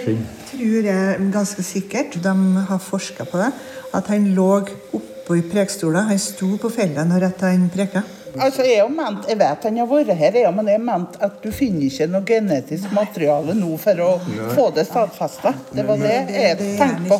tror 0.50 0.88
jeg 0.88 1.28
ganske 1.32 1.64
sikkert. 1.66 2.16
De 2.22 2.34
har 2.68 2.82
forska 2.82 3.24
på 3.28 3.40
det. 3.40 3.52
At 3.92 4.08
han 4.12 4.30
lå 4.36 4.48
oppå 4.96 5.36
i 5.38 5.44
prekestolen. 5.46 6.08
Han 6.08 6.18
sto 6.18 6.56
på 6.60 6.70
fellet 6.72 7.08
når 7.08 7.30
han 7.40 7.70
preka. 7.72 8.02
Altså, 8.40 8.64
Jeg, 8.64 8.88
ment, 8.88 9.26
jeg 9.28 9.36
vet 9.38 9.64
han 9.68 9.76
har 9.76 9.88
vært 9.90 10.14
her, 10.16 10.36
jeg, 10.40 10.52
men 10.56 10.68
jeg 10.70 10.80
mente 10.80 11.18
ment 11.18 11.18
at 11.20 11.42
du 11.44 11.50
finner 11.52 11.84
ikke 11.84 12.06
noe 12.08 12.24
genetisk 12.24 12.94
materiale 12.96 13.52
nå 13.58 13.74
for 13.80 14.00
å 14.00 14.10
få 14.54 14.70
det 14.72 14.86
stadfesta. 14.88 15.52
Det 15.72 15.84
var 15.84 16.00
det 16.00 16.14
jeg 16.32 16.56
tenkte 16.80 17.10
på. 17.10 17.18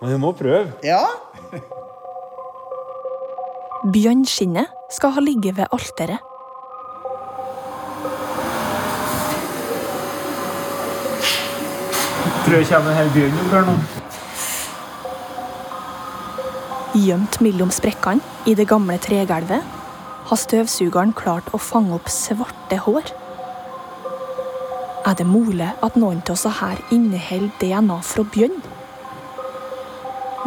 Men 0.00 0.14
vi 0.14 0.18
må 0.18 0.32
prøve. 0.34 0.72
Ja, 0.86 1.04
Bjørnskinnet 3.80 4.68
skal 4.92 5.14
ha 5.16 5.22
ligget 5.24 5.56
ved 5.56 5.70
alteret. 5.72 6.29
Tror 12.44 12.56
jeg 12.56 12.68
kommer 12.70 12.90
en 12.90 12.98
hel 12.98 13.10
bjørn 13.14 13.40
opp 13.42 13.52
her 13.54 13.66
nå. 13.68 13.76
Gjemt 17.00 17.40
mellom 17.44 17.70
sprekkene 17.70 18.24
i 18.50 18.56
det 18.58 18.66
gamle 18.70 18.96
tregulvet 18.98 19.76
har 20.30 20.38
støvsugeren 20.38 21.12
klart 21.16 21.50
å 21.54 21.60
fange 21.62 21.94
opp 21.94 22.10
svarte 22.10 22.80
hår. 22.86 23.12
Er 25.06 25.14
det 25.16 25.26
mulig 25.26 25.70
at 25.82 25.96
noen 25.96 26.20
av 26.26 26.34
oss 26.34 26.46
her 26.60 26.80
inneholder 26.92 27.54
DNA 27.62 28.00
fra 28.04 28.24
bjørn? 28.34 28.58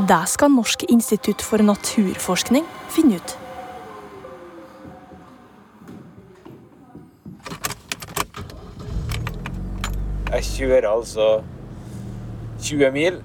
Det 0.10 0.20
skal 0.28 0.52
Norsk 0.52 0.84
institutt 0.90 1.42
for 1.46 1.62
naturforskning 1.62 2.66
finne 2.90 3.22
ut. 3.22 3.38
Jeg 10.34 10.48
kjører 10.50 10.88
altså 10.90 11.28
20 12.64 12.92
mil 12.96 13.20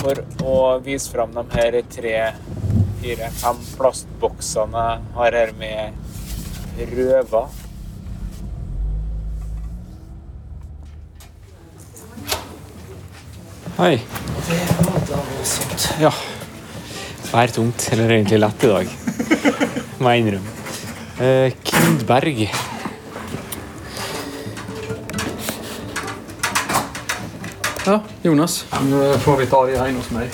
for 0.00 0.22
å 0.46 0.54
vise 0.82 1.10
fram 1.12 1.34
de 1.34 1.42
her 1.52 1.76
tre, 1.92 2.14
fire, 3.02 3.28
fem 3.38 3.60
plastboksene 3.76 4.84
jeg 4.86 5.12
har 5.18 5.36
her 5.36 5.52
med 5.58 6.88
røver. 6.94 7.60
Hei. 13.78 13.94
Ja. 16.00 16.12
Vær 17.32 17.52
tungt, 17.52 17.86
eller 17.94 18.12
egentlig 18.12 18.40
lett 18.42 18.66
i 18.66 18.72
dag, 18.72 18.92
må 20.02 20.12
jeg 20.12 20.24
innrømme. 20.26 20.58
Eh, 21.22 21.56
Kindberg. 21.64 22.46
Ja, 27.86 28.00
Jonas. 28.22 28.66
Nå 28.90 29.12
får 29.12 29.36
vi 29.36 29.46
ta 29.46 29.66
de 29.66 29.76
här 29.76 29.92
hos 29.92 30.10
meg. 30.10 30.30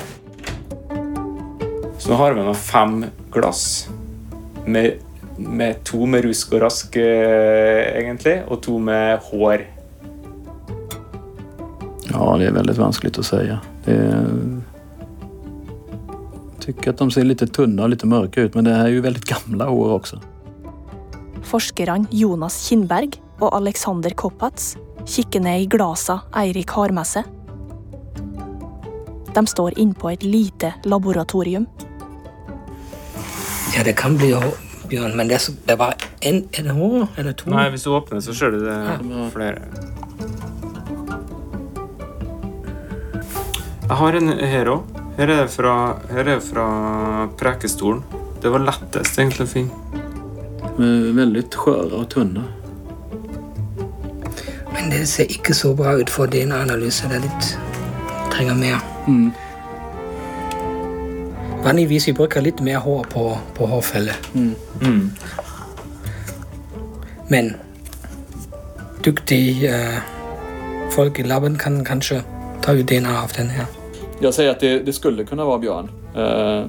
Så 1.99 2.11
nå 2.11 2.17
har 2.17 2.33
vi 2.33 2.43
nå 2.45 2.55
fem 2.55 3.05
glass. 3.33 3.89
Med, 4.67 4.99
med 5.37 5.81
to 5.85 6.07
med 6.07 6.27
rusk 6.29 6.53
og 6.53 6.61
rask, 6.67 6.97
eh, 7.01 7.97
egentlig, 7.97 8.43
og 8.49 8.61
to 8.63 8.77
med 8.79 9.25
hår. 9.31 9.65
Ja, 12.11 12.27
det 12.37 12.51
er 12.51 12.59
veldig 12.59 12.75
vanskelig 12.77 13.15
å 13.17 13.25
si. 13.25 13.41
Det 13.85 13.95
är... 13.97 14.27
Jag 16.53 16.75
tycker 16.75 16.91
att 16.91 16.99
de 16.99 17.11
ser 17.11 17.25
litt 17.25 17.53
tunne 17.53 17.81
og 17.83 17.89
litt 17.95 18.05
mørke 18.05 18.45
ut, 18.45 18.55
men 18.55 18.69
det 18.69 18.77
er 18.77 18.93
jo 18.93 19.01
veldig 19.01 19.25
gamle 19.25 19.71
hår 19.71 19.95
også. 19.95 20.21
Forskerne 21.49 22.13
Jonas 22.13 22.61
Kindberg 22.69 23.17
og 23.41 23.57
Alexander 23.57 24.13
Koppatz 24.13 24.75
kikker 25.09 25.41
ned 25.41 25.65
i 25.65 25.67
glasa 25.73 26.21
Eirik 26.37 26.77
har 26.77 26.93
med 26.93 27.09
seg. 27.09 27.38
De 29.39 29.47
står 29.47 29.79
innpå 29.79 30.11
et 30.11 30.25
lite 30.27 30.73
laboratorium. 30.83 31.67
Ja, 33.77 33.85
det 33.87 33.93
kan 33.97 34.17
bli 34.19 34.33
bjørn, 34.91 35.15
men 35.17 35.29
det 35.29 35.37
er, 35.37 35.43
så, 35.45 35.53
det 35.53 35.77
er 35.77 35.79
bare 35.79 35.95
én 36.27 36.41
er 36.59 36.73
eller 37.21 37.37
to? 37.39 37.51
Nei, 37.53 37.69
hvis 37.71 37.85
du 37.87 37.93
åpner, 37.95 38.19
så 38.25 38.35
ser 38.35 38.51
du 38.51 38.65
det 38.65 38.79
flere. 39.31 39.63
Jeg 43.85 44.01
har 44.03 44.19
en 44.19 44.29
her 44.29 44.73
òg. 44.75 44.99
Her 45.21 45.29
er 45.29 45.45
det 45.45 45.51
fra, 45.55 45.77
her 46.11 46.33
er 46.35 46.43
fra 46.43 46.67
prekestolen. 47.39 48.03
Det 48.43 48.51
var 48.51 48.67
lettest 48.67 49.19
egentlig 49.19 49.47
å 49.47 49.53
finne. 49.55 49.71
Veldig 50.79 51.39
är 51.39 51.47
og 51.47 51.55
sköra 51.55 51.95
och. 51.95 52.17
Men 54.75 54.91
det 54.91 55.07
ser 55.07 55.31
ikke 55.31 55.55
så 55.55 55.75
bra 55.75 55.93
ut 55.93 56.11
for 56.11 56.27
din 56.27 56.53
analyse. 56.53 57.09
Det 57.09 57.17
er 57.17 57.21
litt 57.21 57.59
trenger 58.31 58.55
mer. 58.55 58.98
Mm. 59.09 59.33
Vanligvis 61.65 62.09
vi 62.09 62.13
bruker 62.13 62.45
litt 62.45 62.61
mer 62.61 62.79
hår 62.85 63.07
på, 63.13 63.25
på 63.57 63.67
hårfelle. 63.67 64.15
Mm. 64.35 65.11
Men 67.29 67.55
dyktige 69.05 69.73
eh, 69.73 69.99
folk 70.95 71.19
i 71.19 71.23
laben 71.27 71.59
kan 71.59 71.85
kanskje 71.85 72.23
ta 72.63 72.73
ut 72.73 72.87
DNA 72.89 73.23
av 73.23 73.33
den 73.37 73.51
her. 73.51 73.67
Jeg 74.21 74.35
sier 74.35 74.53
at 74.53 74.63
det, 74.63 74.83
det 74.87 74.95
skulle 74.97 75.27
kunne 75.27 75.47
være 75.47 75.63
bjørn. 75.67 75.91
Eh, 76.15 76.63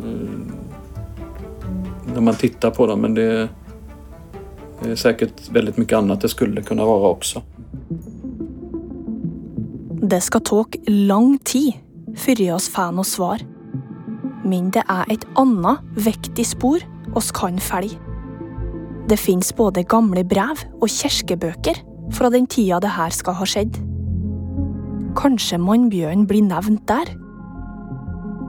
når 2.14 2.22
man 2.22 2.36
tittar 2.36 2.72
på 2.76 2.88
dem, 2.90 3.00
men 3.06 3.16
det, 3.16 3.30
det 4.82 4.92
er 4.96 5.00
sikkert 5.00 5.48
veldig 5.54 5.78
mye 5.78 5.98
annet 5.98 6.26
det 6.26 6.32
skulle 6.34 6.64
kunne 6.66 6.88
være 6.88 7.14
også. 7.14 7.44
Det 10.10 10.22
skal 10.26 10.42
ta 10.42 10.64
lang 10.88 11.38
tid 11.46 11.74
før 12.18 12.46
oss 12.56 12.70
får 12.72 12.94
noe 12.96 13.08
svar. 13.08 13.44
Men 14.46 14.72
det 14.74 14.86
er 14.90 15.10
et 15.12 15.26
annet 15.38 15.84
viktig 16.00 16.46
spor 16.48 16.84
oss 17.18 17.32
kan 17.36 17.60
følge. 17.62 18.00
Det 19.10 19.18
finnes 19.18 19.50
både 19.58 19.84
gamle 19.90 20.24
brev 20.28 20.62
og 20.80 20.90
kirkebøker 20.94 21.80
fra 22.14 22.30
den 22.30 22.46
tida 22.50 22.78
det 22.82 22.92
her 22.94 23.14
skal 23.14 23.38
ha 23.40 23.48
skjedd. 23.48 23.80
Kanskje 25.18 25.58
mannbjørnen 25.62 26.28
blir 26.30 26.46
nevnt 26.46 26.86
der? 26.90 27.10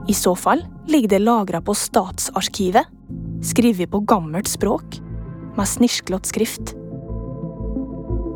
I 0.09 0.13
så 0.17 0.35
fall 0.37 0.61
ligger 0.89 1.15
det 1.15 1.21
lagra 1.23 1.61
på 1.65 1.73
Statsarkivet, 1.77 2.85
skrevet 3.45 3.89
på 3.89 4.03
gammelt 4.05 4.49
språk, 4.49 4.99
med 5.57 5.67
snisklete 5.67 6.29
skrift. 6.29 6.75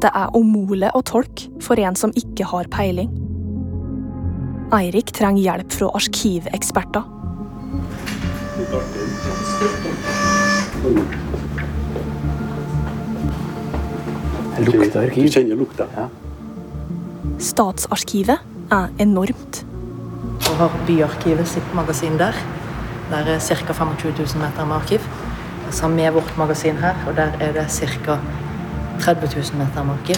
Det 0.01 0.11
er 0.11 0.33
umulig 0.35 0.89
å 0.93 1.03
tolke 1.05 1.49
for 1.63 1.79
en 1.81 1.97
som 1.97 2.13
ikke 2.17 2.47
har 2.49 2.69
peiling. 2.73 3.13
Eirik 4.73 5.11
trenger 5.13 5.43
hjelp 5.43 5.73
fra 5.77 5.91
arkiveksperter. 5.93 7.03
Lukter 14.65 15.03
arkiv. 15.03 15.29
kjenner 15.29 15.59
lukten? 15.59 15.93
Ja. 15.93 16.07
Statsarkivet 17.37 18.41
er 18.71 18.89
enormt. 18.99 19.61
Og 20.49 20.57
har 20.57 20.77
Byarkivet 20.87 21.47
sitt 21.47 21.73
magasin 21.77 22.17
der. 22.17 22.33
Der 23.11 23.35
er 23.35 23.39
ca. 23.39 23.73
25 23.73 24.13
000 24.17 24.41
meter 24.41 24.65
med 24.65 24.75
arkiv. 24.81 24.99
Sammen 25.69 25.97
med 25.97 26.13
vårt 26.13 26.37
magasin 26.37 26.77
her, 26.77 26.95
og 27.07 27.15
der 27.15 27.37
er 27.39 27.53
det 27.53 27.69
ca. 27.71 28.17
30 28.99 29.29
000 29.35 29.57
meter 29.61 29.83
med 29.83 29.93
arkiv. 29.93 30.15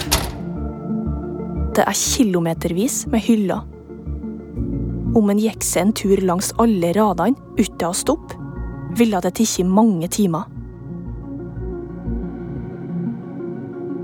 Det 1.76 1.84
er 1.84 1.92
kilometervis 1.92 3.06
med 3.06 3.20
hyller. 3.20 3.77
Om 5.16 5.30
en 5.32 5.40
gikk 5.40 5.64
seg 5.64 5.86
en 5.86 5.92
tur 5.96 6.20
langs 6.20 6.50
alle 6.60 6.92
radene 6.92 7.38
uten 7.56 7.88
å 7.88 7.94
stoppe, 7.96 8.36
ville 8.98 9.20
det 9.24 9.32
tatt 9.38 9.60
mange 9.64 10.08
timer. 10.12 10.44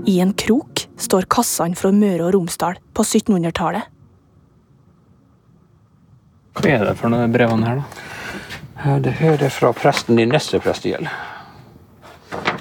I 0.05 0.19
en 0.21 0.33
krok 0.37 0.85
står 1.01 1.25
kassene 1.29 1.77
fra 1.77 1.91
Møre 1.93 2.27
og 2.27 2.35
Romsdal 2.35 2.77
på 2.93 3.05
1700-tallet. 3.05 3.89
Hva 6.55 6.71
er 6.71 6.85
det 6.87 6.97
for 6.99 7.11
noen 7.11 7.33
brevene 7.33 7.67
her, 7.67 7.81
da? 7.81 8.97
Det 9.01 9.15
her 9.17 9.41
er 9.41 9.53
fra 9.53 9.71
presten 9.73 10.19
i 10.21 10.27
Nesset 10.29 10.61
prestegjeld. 10.61 11.09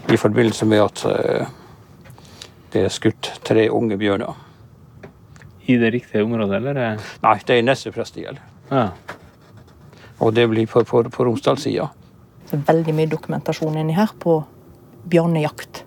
I 0.09 0.17
forbindelse 0.21 0.67
med 0.69 0.81
at 0.85 1.05
eh, 1.11 1.53
det 2.73 2.87
er 2.87 2.93
skutt 2.93 3.29
tre 3.45 3.69
unge 3.73 3.99
bjørner. 4.01 4.41
I 5.67 5.77
det 5.81 5.91
riktige 5.95 6.25
området, 6.25 6.57
eller? 6.61 6.99
Nei, 7.25 7.37
det 7.47 7.55
er 7.55 7.63
i 7.63 7.65
Nesse 7.65 7.93
prestegjeld. 7.95 8.41
Ja. 8.71 8.89
Og 10.21 10.35
det 10.37 10.47
blir 10.51 10.69
på, 10.71 10.85
på, 10.85 11.03
på 11.11 11.27
Romsdalssida. 11.27 11.89
er 12.53 12.69
veldig 12.69 12.95
mye 12.95 13.11
dokumentasjon 13.11 13.81
inni 13.81 13.97
her 13.97 14.13
på 14.21 14.39
bjørnejakt. 15.11 15.85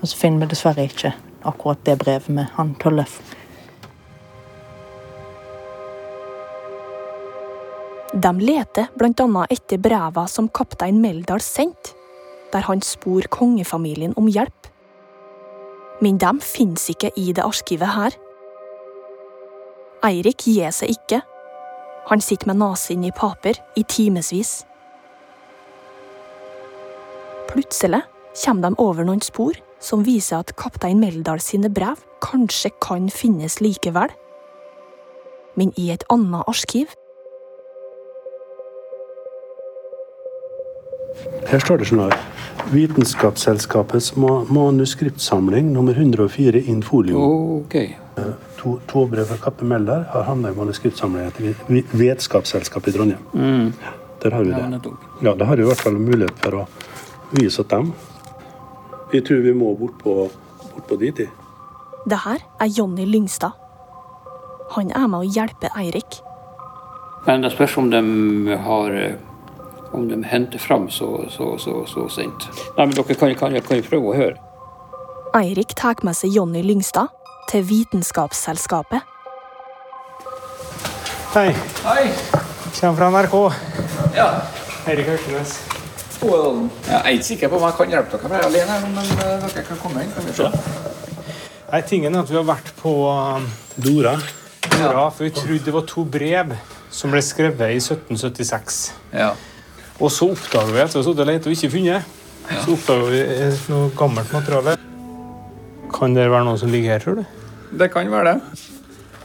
Og 0.00 0.08
så 0.08 0.16
finner 0.16 0.44
vi 0.44 0.52
dessverre 0.52 0.86
ikke 0.88 1.12
akkurat 1.48 1.84
det 1.84 1.98
brevet 2.00 2.28
med 2.32 2.52
han 2.56 2.74
Tøllef. 2.80 3.20
De 8.10 8.30
leter 8.42 8.88
bl.a. 8.98 9.44
etter 9.48 9.78
breva 9.78 10.26
som 10.28 10.48
kaptein 10.50 10.98
Meldal 11.00 11.40
sendte, 11.44 11.94
der 12.50 12.66
han 12.66 12.82
spor 12.82 13.28
kongefamilien 13.30 14.16
om 14.18 14.26
hjelp. 14.26 14.66
Men 16.02 16.18
de 16.18 16.32
finnes 16.42 16.88
ikke 16.90 17.12
i 17.16 17.30
det 17.36 17.44
arkivet 17.44 17.94
her. 17.94 18.16
Eirik 20.00 20.46
gir 20.48 20.72
seg 20.72 20.94
ikke. 20.94 21.20
Han 22.08 22.22
sitter 22.24 22.48
med 22.48 22.60
nesen 22.62 23.04
i 23.04 23.12
paper 23.12 23.58
i 23.76 23.84
timevis. 23.84 24.62
Plutselig 27.50 28.00
kommer 28.44 28.70
de 28.70 28.80
over 28.80 29.04
noen 29.04 29.20
spor 29.20 29.58
som 29.80 30.04
viser 30.06 30.40
at 30.40 30.54
kaptein 30.56 31.00
Meldal 31.02 31.42
sine 31.44 31.68
brev 31.68 32.00
kanskje 32.24 32.72
kan 32.80 33.10
finnes 33.12 33.60
likevel. 33.60 34.08
Men 35.58 35.74
i 35.76 35.90
et 35.92 36.04
annet 36.08 36.48
arkiv 36.48 36.96
Her 41.50 41.60
står 41.60 41.80
det 41.80 41.88
sånn. 41.90 42.12
Vitenskapsselskapets 42.70 44.12
manuskriptsamling 44.16 45.72
nummer 45.74 45.98
104 45.98 46.62
in 46.70 46.84
folio. 46.86 47.20
Ok. 47.60 47.76
To, 48.16 48.28
to 48.60 49.06
brev 49.06 49.24
fra 49.24 49.36
Kappe 49.36 49.64
Melder 49.64 50.04
har 50.12 50.22
havna 50.28 50.50
i 50.50 50.56
manuskriptsamlingen 50.56 51.32
til 51.36 51.82
Vedskapsselskapet 51.96 52.92
i 52.92 52.96
Trondheim. 52.98 53.26
Mm. 53.34 53.72
Der 54.22 54.30
har 54.30 54.44
vi 54.44 54.50
det. 54.52 54.92
Ja, 55.22 55.34
da 55.34 55.44
har 55.44 55.56
vi 55.56 55.62
i 55.62 55.66
hvert 55.66 55.80
fall 55.80 55.96
mulighet 55.98 56.38
for 56.44 56.62
å 56.62 56.66
vise 57.32 57.64
at 57.64 57.72
dem. 57.72 57.92
Vi 59.12 59.22
tror 59.26 59.40
vi 59.46 59.54
må 59.56 59.72
bort 59.78 59.96
på, 60.02 60.14
bort 60.74 60.88
på 60.88 60.98
dit. 61.00 61.24
Det 62.06 62.18
her 62.24 62.44
er 62.60 62.68
Jonny 62.76 63.06
Lyngstad. 63.08 63.56
Han 64.76 64.92
er 64.94 65.08
med 65.10 65.24
å 65.24 65.30
hjelpe 65.38 65.72
Eirik. 65.76 66.20
Men 67.26 67.42
det 67.42 67.52
spørs 67.56 67.76
om 67.80 67.90
de 67.90 68.56
har 68.64 68.94
Om 69.92 70.04
de 70.08 70.20
henter 70.22 70.58
fram 70.62 70.84
så, 70.90 71.24
så, 71.34 71.58
så, 71.58 71.80
så 71.86 72.04
sent. 72.08 72.44
Nei, 72.76 72.84
men 72.86 72.92
dere 72.94 73.14
kan, 73.18 73.32
kan, 73.34 73.56
kan 73.66 73.80
jo 73.80 73.82
prøve 73.88 74.12
å 74.12 74.14
høre. 74.14 74.36
Eirik 75.34 75.74
tar 75.74 75.98
med 76.06 76.14
seg 76.14 76.30
Jonny 76.30 76.62
Lyngstad 76.62 77.10
til 77.50 77.64
Vitenskapsselskapet. 77.66 79.02
Hei. 81.34 81.50
Hei. 81.82 82.04
Kommer 82.80 82.96
fra 82.96 83.08
NRK. 83.10 83.36
Ja. 84.14 84.28
Eirik 84.86 85.08
Haukenes. 85.10 85.56
Jeg 86.20 86.98
er 86.98 87.08
ikke 87.14 87.24
sikker 87.24 87.48
på 87.48 87.56
om 87.58 87.64
jeg 87.64 87.76
kan 87.78 87.94
hjelpe 87.94 88.18
dere 88.20 88.30
med 88.30 88.44
alene, 88.44 88.76
men 88.84 88.98
eh, 89.00 89.46
dere 89.46 89.64
kan 89.66 89.80
komme 89.80 90.04
inn. 90.04 90.12
kan 90.14 90.26
vi 90.26 90.34
se. 90.36 90.50
Nei, 91.70 91.80
tingen 91.88 92.14
er 92.14 92.22
at 92.22 92.30
vi 92.30 92.36
har 92.38 92.46
vært 92.46 92.70
på 92.78 92.92
um, 93.08 93.48
Dora. 93.78 94.14
Dora, 94.66 95.08
for 95.08 95.26
vi 95.26 95.32
trodde 95.34 95.64
det 95.64 95.74
var 95.74 95.86
to 95.88 96.04
brev 96.04 96.54
som 96.92 97.14
ble 97.14 97.22
skrevet 97.24 97.72
i 97.72 97.80
1776. 97.80 98.80
Ja. 99.16 99.32
Og 99.98 100.12
så 100.12 100.30
oppdager 100.34 100.74
vi 100.76 100.84
etter 100.84 101.00
å 101.00 101.02
ha 101.02 101.08
sittet 101.08 101.24
og 101.24 101.32
lett 101.32 101.50
og 101.50 101.56
ikke 101.56 101.72
funnet, 101.74 102.14
så 102.50 102.76
oppdager 102.76 103.10
vi 103.16 103.24
eh, 103.26 103.66
noe 103.72 103.90
gammelt 103.98 104.34
materiale. 104.34 104.76
Kan 105.94 106.14
det 106.14 106.30
være 106.30 106.46
noe 106.46 106.60
som 106.60 106.70
ligger 106.70 106.98
her, 106.98 107.06
tror 107.06 107.22
du? 107.22 107.39
Det 107.78 107.90
kan 107.92 108.10
være 108.10 108.24
det. 108.34 108.40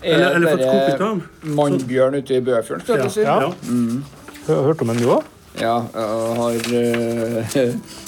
Eller- 0.05 0.36
eller 0.36 0.58
fått 0.58 0.65
kopi 0.65 1.03
av 1.03 1.21
Mannbjørn 1.55 2.15
ute 2.19 2.36
i 2.36 2.41
Bøfjorden, 2.41 2.84
skal 2.84 3.01
du 3.01 3.10
si. 3.10 3.21
Ja, 3.21 3.39
ja. 3.41 3.53
Mm. 3.63 4.03
Hørt 4.47 4.81
om 4.81 4.88
den 4.88 4.97
du 4.97 5.08
òg? 5.10 5.23
Ja, 5.58 5.79
jeg 5.93 6.36
har, 6.38 6.51
eh, 6.51 7.55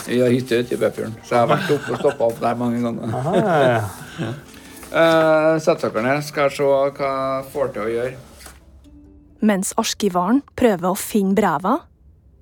jeg 0.07 0.21
har 0.21 0.29
hytte 0.29 0.59
ute 0.59 0.73
i 0.73 0.77
Bøfjorden, 0.77 1.15
så 1.23 1.29
jeg 1.29 1.39
har 1.39 1.47
vært 1.47 1.71
oppe 1.71 1.91
og 1.93 1.99
stoppa 1.99 2.23
opp 2.27 2.39
der 2.39 2.55
mange 2.55 2.81
ganger. 2.81 3.13
Aha. 3.13 4.33
Eh, 4.87 5.59
Sett 5.59 5.81
dere 5.81 6.01
ned, 6.01 6.23
skal 6.23 6.43
jeg 6.47 6.51
se 6.57 6.63
hva 6.63 6.85
jeg 6.95 7.45
får 7.51 7.73
til 7.73 7.81
å 7.81 7.89
gjøre. 7.91 8.13
Mens 9.41 9.73
arkivaren 9.77 10.39
prøver 10.55 10.87
å 10.87 10.95
finne 10.97 11.35
breva, 11.35 11.73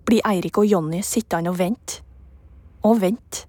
blir 0.06 0.22
Eirik 0.30 0.60
og 0.62 0.68
Jonny 0.70 1.02
sittende 1.02 1.50
og 1.50 1.58
vente. 1.58 2.02
Og 2.86 3.00
vente. 3.02 3.48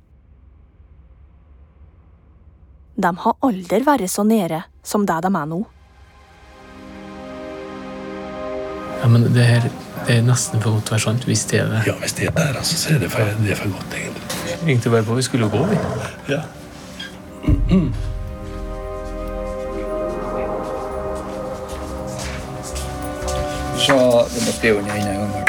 De 2.96 3.16
har 3.16 3.34
aldri 3.44 3.82
vært 3.84 4.08
så 4.08 4.24
nede 4.24 4.62
som 4.84 5.04
det 5.06 5.18
de 5.24 5.28
er 5.28 5.48
nå. 5.50 5.58
Ja, 9.02 9.10
men 9.12 9.26
det 9.34 9.44
her 9.44 9.66
det 10.06 10.14
er 10.16 10.22
nesten 10.24 10.62
for 10.62 10.76
godt 10.76 10.86
til 10.86 10.94
å 10.94 10.96
være 10.96 11.04
sant, 11.04 11.24
hvis 11.28 11.44
det 11.50 11.58
er 11.60 11.70
det. 11.72 11.80
Ja, 11.88 11.94
hvis 12.00 12.14
det 12.16 12.28
er 12.30 12.34
der, 12.36 12.56
altså, 12.60 12.76
så 12.78 12.94
er 12.94 13.00
det 13.02 13.10
for, 13.12 13.32
det 13.42 13.52
er 13.52 13.58
for 13.58 13.74
godt, 13.74 13.96
egentlig. 13.98 14.58
Ringte 14.68 14.92
bare 14.92 15.04
på, 15.04 15.16
vi 15.18 15.24
skulle 15.26 15.48
jo 15.48 15.50
gå, 15.50 15.64
vi. 15.66 15.76
Ja. 16.30 16.40
Så 23.86 23.98
det 24.32 24.46
måtte 24.46 24.72
jo 24.72 24.80
ned 24.86 24.96
en 24.96 25.34
gang. 25.34 25.45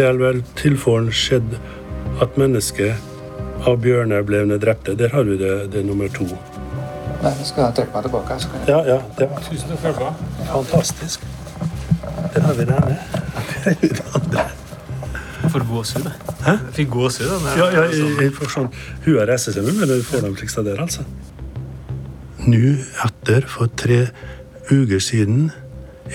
Det 0.00 0.06
er 0.08 0.16
vel 0.16 0.38
tilfellen 0.56 1.10
skjedd 1.12 1.58
at 2.24 2.36
mennesket 2.40 3.66
av 3.68 3.76
bjørner 3.84 4.22
ble 4.24 4.38
drepte. 4.62 4.94
Der 4.96 5.12
har 5.12 5.26
du 5.28 5.34
det, 5.36 5.50
det 5.74 5.82
er 5.82 5.84
nummer 5.84 6.08
to. 6.14 6.24
Nei, 7.20 7.32
så 7.36 7.44
skal 7.50 7.66
jeg 7.66 7.74
trekke 7.76 7.92
meg 7.98 8.06
tilbake. 8.06 8.36
Jeg... 8.40 8.62
Ja, 8.70 8.78
ja, 8.88 8.94
det 9.18 9.26
var 9.28 9.42
Tusen 9.44 9.68
takk 9.68 9.82
for 9.82 9.88
hjelpa. 9.90 10.12
fantastisk. 10.48 11.26
Der 12.32 12.46
har 12.46 12.56
vi 12.56 12.64
det 12.70 12.78
ene. 12.80 12.96
For 15.50 15.66
gåsehud, 15.68 16.06
det. 16.08 16.14
Hæ? 16.46 16.54
Jeg 16.54 16.74
fikk 16.78 16.90
gåsehud. 16.94 17.28
jeg- 17.44 17.58
Ja, 17.58 17.66
ja, 17.74 17.82
jeg, 17.90 18.22
jeg 18.22 18.32
får 18.38 18.50
sånn 18.54 18.70
Hun 19.04 19.20
reiser 19.28 19.52
seg 19.52 19.64
men 19.68 19.88
du 19.88 20.02
får 20.02 20.24
dem 20.24 20.36
slik 20.36 20.50
som 20.50 20.64
der, 20.64 20.80
altså. 20.80 21.04
Nå 22.46 22.62
etter 23.04 23.44
for 23.48 23.68
tre 23.76 24.06
uker 24.70 24.98
siden 25.00 25.50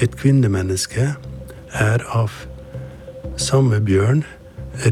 et 0.02 0.16
kvinnemenneske 0.18 1.12
er 1.74 2.06
av 2.10 2.32
samme 3.38 3.82
bjørn 3.84 4.24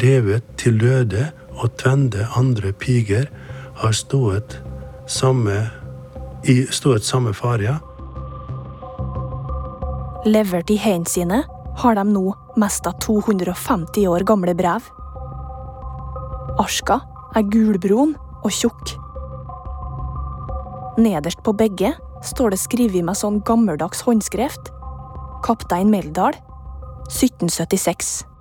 revet 0.02 0.44
til 0.60 0.80
døde 0.80 1.30
og 1.54 1.74
tvende 1.80 2.28
andre 2.36 2.74
piger 2.74 3.30
har 3.82 3.96
stått 3.96 4.58
samme 5.08 5.58
i 6.48 6.64
stået 6.72 7.06
samme 7.06 7.34
faria. 7.34 7.78
Levert 10.26 10.72
i 10.72 10.78
hendene 10.80 11.10
sine 11.10 11.44
har 11.84 11.96
de 11.98 12.04
nå 12.08 12.26
mista 12.60 12.94
250 13.04 14.08
år 14.08 14.26
gamle 14.28 14.56
brev. 14.56 14.88
Arska 16.60 17.00
er 17.36 17.48
gulbrun 17.50 18.14
og 18.44 18.52
tjukk. 18.52 18.94
Nederst 21.02 21.42
på 21.44 21.56
begge 21.58 21.96
står 22.24 22.54
det 22.54 22.62
skrevet 22.62 23.04
med 23.04 23.18
sånn 23.18 23.42
gammeldags 23.48 24.04
håndskrift. 24.06 24.70
Kaptein 25.44 25.90
Meldal, 25.92 26.38
1776. 27.10 28.33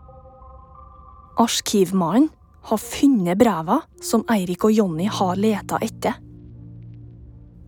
Arkivmannen 1.41 2.29
har 2.69 2.79
funnet 2.79 3.39
breva 3.41 3.81
som 4.05 4.25
Eirik 4.31 4.65
og 4.69 4.73
Jonny 4.77 5.07
har 5.11 5.37
leta 5.41 5.79
etter. 5.83 6.15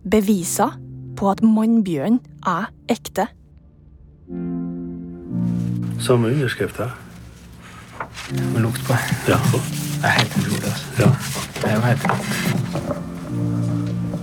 Beviser 0.05 0.75
på 1.17 1.29
at 1.31 1.41
mannbjørnen 1.43 2.19
er 2.47 2.69
ekte. 2.91 3.25
Samme 6.05 6.29
underskrifter. 6.35 6.93
Med 8.53 8.61
lukt 8.61 8.83
på. 8.87 8.93
Ja. 9.29 9.37
Det 9.49 10.05
er 10.05 10.13
helt 10.19 10.37
utrolig. 10.37 10.69
altså. 10.69 10.85
ja. 11.01 11.09
Det 11.55 11.65
er 11.69 11.75
jo 11.75 11.81
helt 11.85 12.03
rått. 12.11 12.25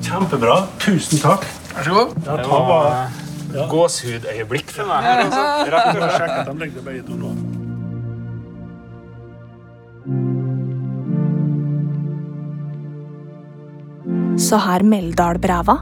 Kjempebra. 0.06 0.56
Tusen 0.82 1.18
takk. 1.22 1.46
Vær 1.72 1.82
så 1.88 1.92
god. 1.96 2.08
Ja, 2.26 2.36
Det 2.36 2.44
ta 2.46 2.58
bare. 2.68 2.92
var 3.52 3.68
gåsehudøyeblikk 3.72 4.70
for 4.70 4.86
meg. 4.88 5.02
her, 5.02 5.24
altså. 5.24 5.42
Rett 5.72 5.86
og 5.96 6.10
slett. 6.16 6.46
de 6.46 6.54
legger 6.60 6.76
det 6.78 6.84
begge 6.86 7.02
to 7.08 7.14
nå. 7.18 7.32
Så 14.52 14.58
her 14.60 14.82
Meldal-breva 14.84 15.78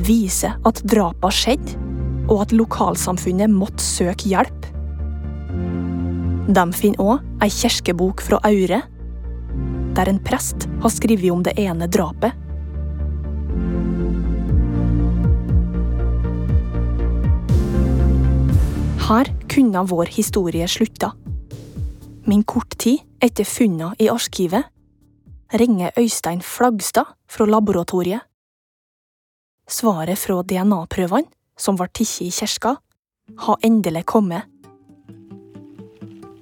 viser 0.00 0.54
at 0.64 0.78
drapa 0.88 1.28
skjedde, 1.36 1.74
og 2.32 2.46
at 2.46 2.54
lokalsamfunnet 2.56 3.52
måtte 3.52 3.84
søke 3.84 4.30
hjelp. 4.30 4.68
De 6.48 6.64
finner 6.72 7.02
òg 7.04 7.44
ei 7.44 7.52
kirkebok 7.52 8.24
fra 8.24 8.38
Aure, 8.48 8.78
der 9.98 10.08
en 10.08 10.22
prest 10.24 10.64
har 10.80 10.94
skrevet 10.96 11.28
om 11.28 11.44
det 11.44 11.52
ene 11.60 11.90
drapet. 11.92 12.32
Her 19.10 19.34
kunne 19.44 19.86
vår 19.92 20.16
historie 20.16 20.72
slutta. 20.72 21.12
Men 22.24 22.48
kort 22.48 22.80
tid 22.80 23.04
etter 23.20 23.44
funnene 23.44 23.92
i 24.00 24.08
arkivet 24.08 24.72
ringer 25.52 25.92
Øystein 26.00 26.40
Flagstad 26.40 27.19
fra 27.30 27.46
laboratoriet. 27.46 28.20
Svaret 29.70 30.18
fra 30.18 30.42
DNA-prøvene, 30.42 31.30
som 31.58 31.76
ble 31.78 31.86
tatt 31.94 32.22
i 32.24 32.30
kirka, 32.34 32.74
har 33.44 33.66
endelig 33.66 34.02
kommet. 34.10 34.48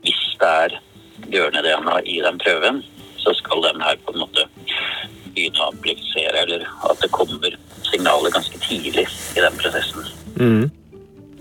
Hvis 0.05 0.23
det 0.41 0.49
er 0.49 0.77
bjørne-DNA 1.29 1.99
i 2.09 2.21
den 2.25 2.41
prøven, 2.41 2.81
så 3.21 3.35
skal 3.37 3.67
den 3.67 3.83
her 3.85 4.01
på 4.05 4.15
en 4.15 4.23
måte 4.25 4.47
begynne 5.35 5.61
å 5.61 5.69
amplifisere, 5.75 6.45
eller 6.47 6.65
at 6.89 7.03
det 7.05 7.11
kommer 7.13 7.59
signaler 7.91 8.33
ganske 8.33 8.61
tidlig 8.65 9.05
i 9.37 9.45
den 9.45 9.59
prosessen. 9.61 10.09
Mm. 10.41 10.71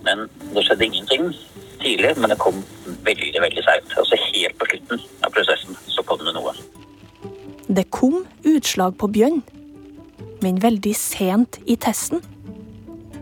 Men 0.03 0.27
det 0.55 0.65
skjedde 0.65 0.89
ingenting 0.89 1.29
tidlig, 1.79 2.17
men 2.17 2.33
det 2.33 2.39
kom 2.41 2.59
veldig, 3.07 3.31
veldig 3.45 3.63
seint. 3.63 3.95
Altså 4.01 4.19
helt 4.27 4.59
på 4.59 4.67
slutten 4.73 5.07
utslag 8.67 8.97
på 8.99 9.07
bjørn, 9.07 9.41
men 10.43 10.59
veldig 10.59 10.91
sent 10.95 11.59
i 11.65 11.77
testen. 11.79 12.19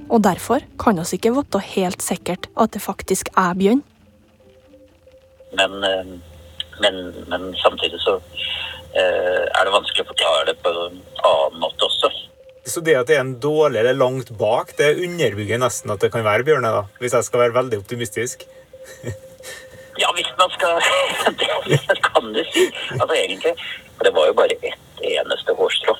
Og 0.09 0.23
derfor 0.25 0.63
kan 0.81 0.97
oss 1.01 1.13
ikke 1.13 1.33
vite 1.35 1.61
helt 1.61 2.01
sikkert 2.01 2.47
at 2.57 2.73
det 2.73 2.81
faktisk 2.81 3.29
er 3.37 3.53
bjørn. 3.57 3.83
Men, 5.55 5.75
eh, 5.85 6.15
men, 6.81 6.95
men 7.29 7.53
samtidig 7.61 7.99
så 8.01 8.17
eh, 8.97 9.45
er 9.45 9.61
det 9.65 9.73
vanskelig 9.73 10.05
å 10.05 10.09
forklare 10.09 10.47
det 10.49 10.57
på 10.63 10.71
en 10.73 10.97
annen 11.29 11.61
måte 11.61 11.85
også. 11.85 12.09
Så 12.65 12.81
det 12.81 12.97
at 12.97 13.07
det 13.07 13.19
er 13.19 13.21
en 13.21 13.37
dårlig 13.37 13.83
eller 13.83 13.97
langt 13.97 14.31
bak, 14.39 14.73
det 14.79 14.95
underbygger 14.97 15.61
nesten 15.61 15.93
at 15.93 16.01
det 16.01 16.09
kan 16.13 16.25
være 16.25 16.47
bjørne, 16.47 16.73
da. 16.73 16.87
Hvis 16.97 17.13
jeg 17.13 17.29
skal 17.29 17.45
være 17.45 17.57
veldig 17.59 17.83
optimistisk. 17.83 18.47
Ja, 20.01 20.09
hvis 20.17 20.31
man 20.41 20.49
skal 20.57 20.81
Det 21.69 22.01
kan 22.03 22.33
du 22.33 22.41
si. 22.49 22.65
Altså 22.97 23.13
egentlig. 23.13 23.53
For 23.95 24.09
det 24.09 24.11
var 24.17 24.27
jo 24.27 24.33
bare 24.41 24.57
ett 24.57 24.84
eneste 25.03 25.55
hårstrå. 25.57 25.95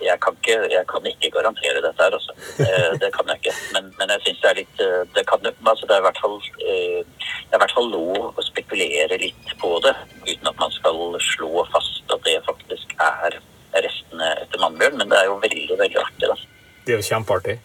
Jeg 0.00 0.16
kan 0.24 0.36
ikke, 0.40 0.56
jeg 0.72 0.84
kan 0.88 1.06
ikke 1.06 1.30
garantere 1.30 1.80
dette 1.84 2.02
her, 2.02 2.14
altså. 2.16 2.32
Eh, 2.64 2.92
Det 3.00 3.10
kan 3.12 3.28
jeg 3.28 3.40
ikke. 3.40 3.54
Men, 3.74 3.90
men 3.98 4.12
jeg 4.14 4.22
syns 4.24 4.40
det 4.40 4.50
er 4.50 4.58
litt 4.60 4.80
eh, 4.80 5.02
Det 5.14 5.24
kan 5.28 5.44
altså 5.44 5.88
det 5.88 5.96
er 5.96 6.00
i 6.00 6.06
hvert 6.06 6.20
fall 6.22 6.38
eh, 6.64 7.02
det 7.04 7.52
er 7.52 7.58
i 7.58 7.62
hvert 7.62 7.76
fall 7.76 7.90
lov 7.92 8.40
å 8.40 8.44
spekulere 8.44 9.18
litt 9.20 9.52
på 9.60 9.70
det, 9.84 9.92
uten 10.24 10.48
at 10.50 10.58
man 10.58 10.72
skal 10.74 10.98
slå 11.22 11.66
fast 11.72 12.16
at 12.16 12.24
det 12.26 12.40
faktisk 12.48 12.96
er 12.98 13.38
restene 13.84 14.32
etter 14.40 14.62
mannbjørn. 14.62 14.98
Men 14.98 15.12
det 15.12 15.20
er 15.20 15.28
jo 15.28 15.38
veldig, 15.44 15.68
veldig 15.78 16.02
artig, 16.02 16.32
da. 16.32 16.36
Det 16.84 16.94
er 16.94 17.00
jo 17.00 17.08
kjempeartig. 17.12 17.56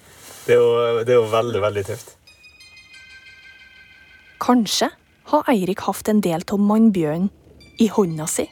Det 0.46 0.56
er 0.56 0.62
jo, 0.62 0.70
det 1.08 1.16
er 1.16 1.20
jo 1.20 1.28
veldig, 1.32 1.62
veldig 1.66 1.84
tøft. 1.90 2.16
Kanskje 4.40 4.92
har 5.32 5.52
Eirik 5.52 5.84
hatt 5.88 6.10
en 6.10 6.22
del 6.26 6.46
av 6.46 6.62
mannbjørnen 6.64 7.30
i 7.80 7.90
hånda 7.92 8.28
si. 8.30 8.46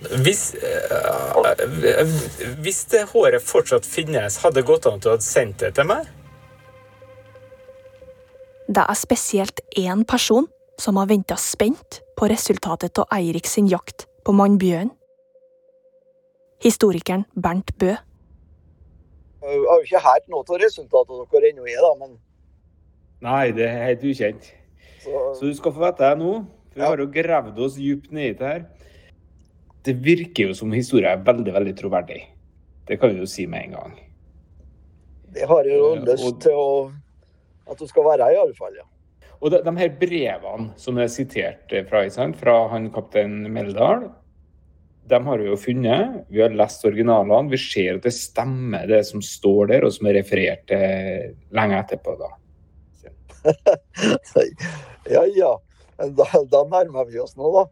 Hvis, 0.00 0.54
eh, 0.54 2.14
hvis 2.64 2.84
det 2.88 3.02
håret 3.12 3.44
fortsatt 3.44 3.84
finnes, 3.84 4.38
hadde 4.40 4.60
det 4.60 4.66
gått 4.68 4.86
an 4.88 4.96
at 4.96 5.04
du 5.04 5.10
hadde 5.12 5.26
sendt 5.26 5.60
det 5.60 5.74
til 5.76 5.84
meg? 5.90 6.08
Det 8.70 8.84
er 8.86 8.96
spesielt 8.96 9.60
én 9.76 10.06
person 10.08 10.46
som 10.78 10.96
har 10.96 11.10
venta 11.10 11.36
spent 11.36 12.00
på 12.16 12.30
resultatet 12.30 12.98
av 13.02 13.12
Eirik 13.12 13.46
sin 13.46 13.68
jakt 13.68 14.06
på 14.24 14.32
mannbjørnen. 14.32 14.94
Historikeren 16.60 17.24
Bernt 17.34 17.72
Bø. 17.78 17.96
Jeg 19.40 19.60
har 19.68 19.78
jo 19.80 19.84
ikke 19.84 20.02
hørt 20.04 20.26
noe 20.28 20.44
av 20.44 20.60
resultatet 20.60 21.32
dere 21.32 21.52
ennå 21.52 21.64
er, 21.68 21.80
da, 21.80 21.94
men 21.96 22.18
Nei, 23.20 23.52
det 23.52 23.66
er 23.68 23.84
helt 23.84 24.04
ukjent. 24.04 24.46
Så 25.04 25.40
du 25.44 25.54
skal 25.56 25.72
få 25.76 25.82
vite 25.82 26.04
det 26.08 26.20
nå. 26.20 26.34
For 26.70 26.80
vi 26.80 26.86
har 26.86 27.00
jo 27.02 27.08
gravd 27.12 27.58
oss 27.66 27.76
djupt 27.80 28.12
ned 28.14 28.30
i 28.30 28.36
det 28.38 28.48
her. 28.48 28.62
Det 29.86 29.96
virker 30.04 30.50
jo 30.50 30.56
som 30.56 30.72
historien 30.76 31.12
er 31.12 31.24
veldig, 31.24 31.52
veldig 31.56 31.74
troverdig. 31.78 32.22
Det 32.88 32.98
kan 33.00 33.14
vi 33.14 33.22
jo 33.22 33.28
si 33.28 33.46
med 33.46 33.68
en 33.68 33.76
gang. 33.78 33.98
det 35.32 35.46
har 35.46 35.64
jo 35.64 35.94
lyst 36.02 36.40
til 36.42 36.56
å 36.58 36.70
at 37.70 37.78
du 37.78 37.86
skal 37.86 38.06
være, 38.06 38.26
her, 38.26 38.34
i 38.34 38.40
alle 38.40 38.56
fall. 38.58 38.74
Ja. 38.74 38.86
Og 39.40 39.52
de, 39.54 39.60
de 39.64 39.74
her 39.78 39.92
brevene 40.00 40.72
som 40.80 40.98
er 40.98 41.10
sitert 41.12 41.70
fra, 41.88 42.02
ikke 42.08 42.32
fra 42.40 42.56
han 42.72 42.90
kaptein 42.92 43.44
Meldal, 43.52 44.08
de 45.10 45.20
har 45.26 45.42
vi 45.42 45.48
jo 45.48 45.56
funnet. 45.58 46.20
Vi 46.30 46.42
har 46.42 46.54
lest 46.54 46.84
originalene. 46.86 47.50
Vi 47.50 47.58
ser 47.58 47.98
at 47.98 48.06
det 48.06 48.12
stemmer, 48.14 48.86
det 48.90 49.02
som 49.08 49.22
står 49.24 49.72
der, 49.72 49.86
og 49.86 49.94
som 49.94 50.06
er 50.10 50.20
referert 50.20 50.66
til 50.70 51.34
lenge 51.56 51.80
etterpå. 51.80 52.14
da. 52.20 52.30
ja 55.14 55.24
ja. 55.34 55.56
Da, 56.00 56.26
da 56.52 56.60
nærmer 56.68 57.08
vi 57.08 57.20
oss 57.20 57.34
nå, 57.36 57.50
da. 57.56 57.66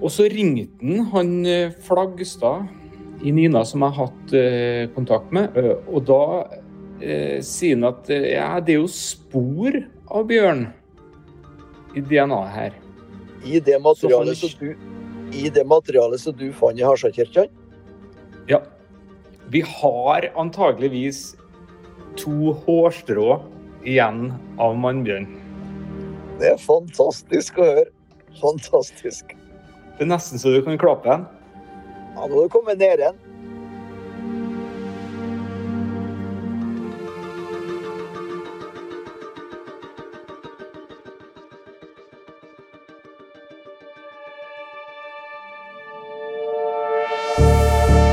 Og 0.00 0.10
så 0.12 0.26
ringte 0.30 0.80
han, 0.82 1.06
han 1.12 1.34
eh, 1.46 1.74
Flaggstad 1.84 2.66
i 3.24 3.32
Nina, 3.32 3.64
som 3.64 3.84
jeg 3.84 3.94
har 3.96 4.08
hatt 4.08 4.34
eh, 4.36 4.84
kontakt 4.94 5.32
med. 5.34 5.56
Og 5.88 6.04
da 6.08 6.22
eh, 7.00 7.40
sier 7.44 7.78
han 7.78 7.88
at 7.88 8.10
eh, 8.12 8.34
ja, 8.34 8.48
det 8.60 8.76
er 8.76 8.82
jo 8.82 8.90
spor 8.90 9.78
av 10.12 10.26
bjørn 10.28 10.66
i 11.94 12.02
DNA-et 12.04 12.54
her. 12.54 12.76
I 13.44 13.60
det 13.60 13.78
materialet 13.82 14.40
som 14.40 14.52
du, 14.60 14.74
i 15.36 15.48
det 15.52 15.64
materialet 15.68 16.20
som 16.20 16.36
du 16.36 16.48
fant 16.56 16.80
i 16.80 16.84
Harsakirken. 16.84 17.48
Ja. 18.50 18.60
Vi 19.52 19.60
har 19.68 20.30
antageligvis 20.40 21.34
to 22.16 22.54
hårstrå 22.64 23.38
igjen 23.84 24.32
av 24.60 24.76
mannbjørn. 24.80 25.28
Det 26.40 26.54
er 26.54 26.60
fantastisk 26.60 27.60
å 27.60 27.68
høre. 27.68 27.90
Fantastisk. 28.40 29.36
Det 29.94 30.02
er 30.02 30.10
nesten 30.10 30.40
så 30.42 30.50
du 30.50 30.58
kan 30.66 30.78
klappe 30.78 31.06
en. 31.06 31.28
Ja, 32.16 32.26
nå 32.26 32.40
er 32.42 32.48
du 32.48 32.50
kommet 32.50 32.80
ned 32.82 32.98
igjen. 32.98 33.22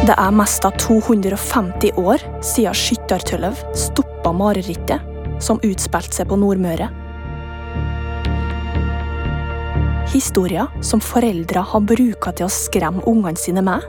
Det 0.05 0.17
er 0.19 0.33
mest 0.35 0.65
av 0.67 0.77
250 0.77 1.97
år 1.97 2.21
siden 2.45 2.77
Skyttertølløv 2.77 3.57
stoppa 3.73 4.33
marerittet 4.35 5.41
som 5.41 5.61
utspilte 5.65 6.21
seg 6.21 6.29
på 6.29 6.37
Nordmøre. 6.41 7.00
Historia 10.21 10.67
som 10.81 10.99
foreldre 11.01 11.63
har 11.65 11.81
bruka 11.81 12.29
til 12.37 12.45
å 12.45 12.53
skremme 12.53 13.01
ungene 13.09 13.39
sine 13.41 13.63
med, 13.65 13.81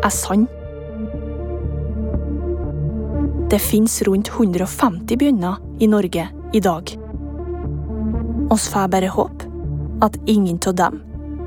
er 0.00 0.12
sann. 0.14 0.46
Det 3.52 3.58
fins 3.60 3.98
rundt 4.08 4.30
150 4.32 5.20
bjørner 5.20 5.58
i 5.84 5.90
Norge 5.92 6.24
i 6.56 6.62
dag. 6.64 6.94
Oss 8.56 8.70
får 8.72 8.88
bare 8.94 9.12
håpe 9.12 9.50
at 10.00 10.16
ingen 10.24 10.56
av 10.64 10.78
dem 10.80 10.96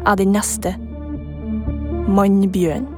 er 0.06 0.22
den 0.22 0.38
neste 0.38 0.76
mannbjørnen. 2.06 2.93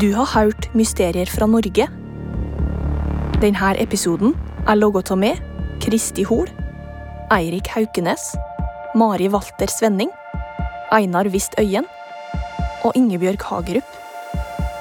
Du 0.00 0.14
har 0.14 0.24
hørt 0.32 0.74
Mysterier 0.74 1.28
fra 1.28 1.44
Norge. 1.46 1.84
Denne 3.42 3.70
episoden 3.82 4.30
er 4.64 4.78
laget 4.78 5.10
av 5.12 5.18
meg, 5.20 5.40
Kristi 5.84 6.22
Hol, 6.24 6.48
Eirik 7.36 7.68
Haukenes, 7.68 8.30
Mari 8.96 9.26
Walter 9.28 9.68
Svenning, 9.68 10.08
Einar 10.96 11.28
Wist 11.34 11.52
Øyen 11.60 11.84
og 12.80 12.96
Ingebjørg 12.96 13.44
Hagerup. 13.44 13.90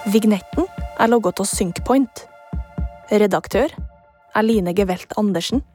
Vignetten 0.08 0.70
er 0.96 1.12
laget 1.12 1.42
av 1.44 1.50
Synkpoint. 1.52 2.24
Redaktør 3.12 3.76
er 3.76 4.48
Line 4.48 4.72
Gevelt 4.72 5.18
Andersen. 5.20 5.66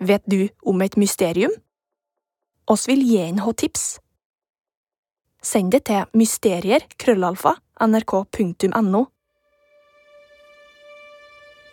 Vet 0.00 0.24
du 0.24 0.48
om 0.64 0.80
et 0.80 0.96
mysterium? 0.96 1.52
Oss 2.66 2.88
vil 2.88 3.04
gi 3.04 3.20
en 3.20 3.44
ha 3.44 3.52
tips. 3.52 4.01
Send 5.42 5.72
det 5.74 5.84
til 5.90 6.06
mysterier 6.14 6.84
krøllalfa 7.02 7.56
nrk.no. 7.82 9.00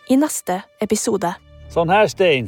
I 0.09 0.17
neste 0.17 0.63
episode 0.81 1.35
Sånn 1.69 1.91
her 1.93 2.07
stein, 2.09 2.47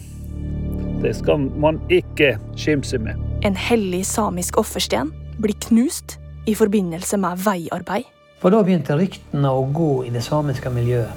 det 1.04 1.14
skal 1.20 1.44
man 1.62 1.78
ikke 1.94 2.34
skimse 2.58 2.98
med. 2.98 3.20
En 3.46 3.54
hellig 3.54 4.02
samisk 4.10 4.58
offersten 4.58 5.12
blir 5.38 5.54
knust 5.68 6.18
i 6.50 6.56
forbindelse 6.58 7.22
med 7.22 7.38
veiarbeid. 7.46 8.10
For 8.42 8.50
da 8.50 8.64
begynte 8.66 8.98
ryktene 8.98 9.54
å 9.54 9.68
gå 9.70 9.92
i 10.08 10.12
det 10.14 10.26
samiske 10.26 10.74
miljøet. 10.74 11.14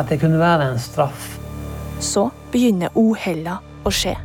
At 0.00 0.08
det 0.08 0.22
kunne 0.22 0.40
være 0.40 0.70
en 0.72 0.80
straff. 0.80 1.34
Så 2.00 2.30
begynner 2.52 2.96
uhella 2.96 3.58
å 3.84 3.92
skje. 3.92 4.16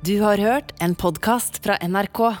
Du 0.00 0.14
har 0.24 0.40
hørt 0.40 0.72
en 0.80 0.96
podkast 0.96 1.60
fra 1.60 1.76
NRK. 1.84 2.40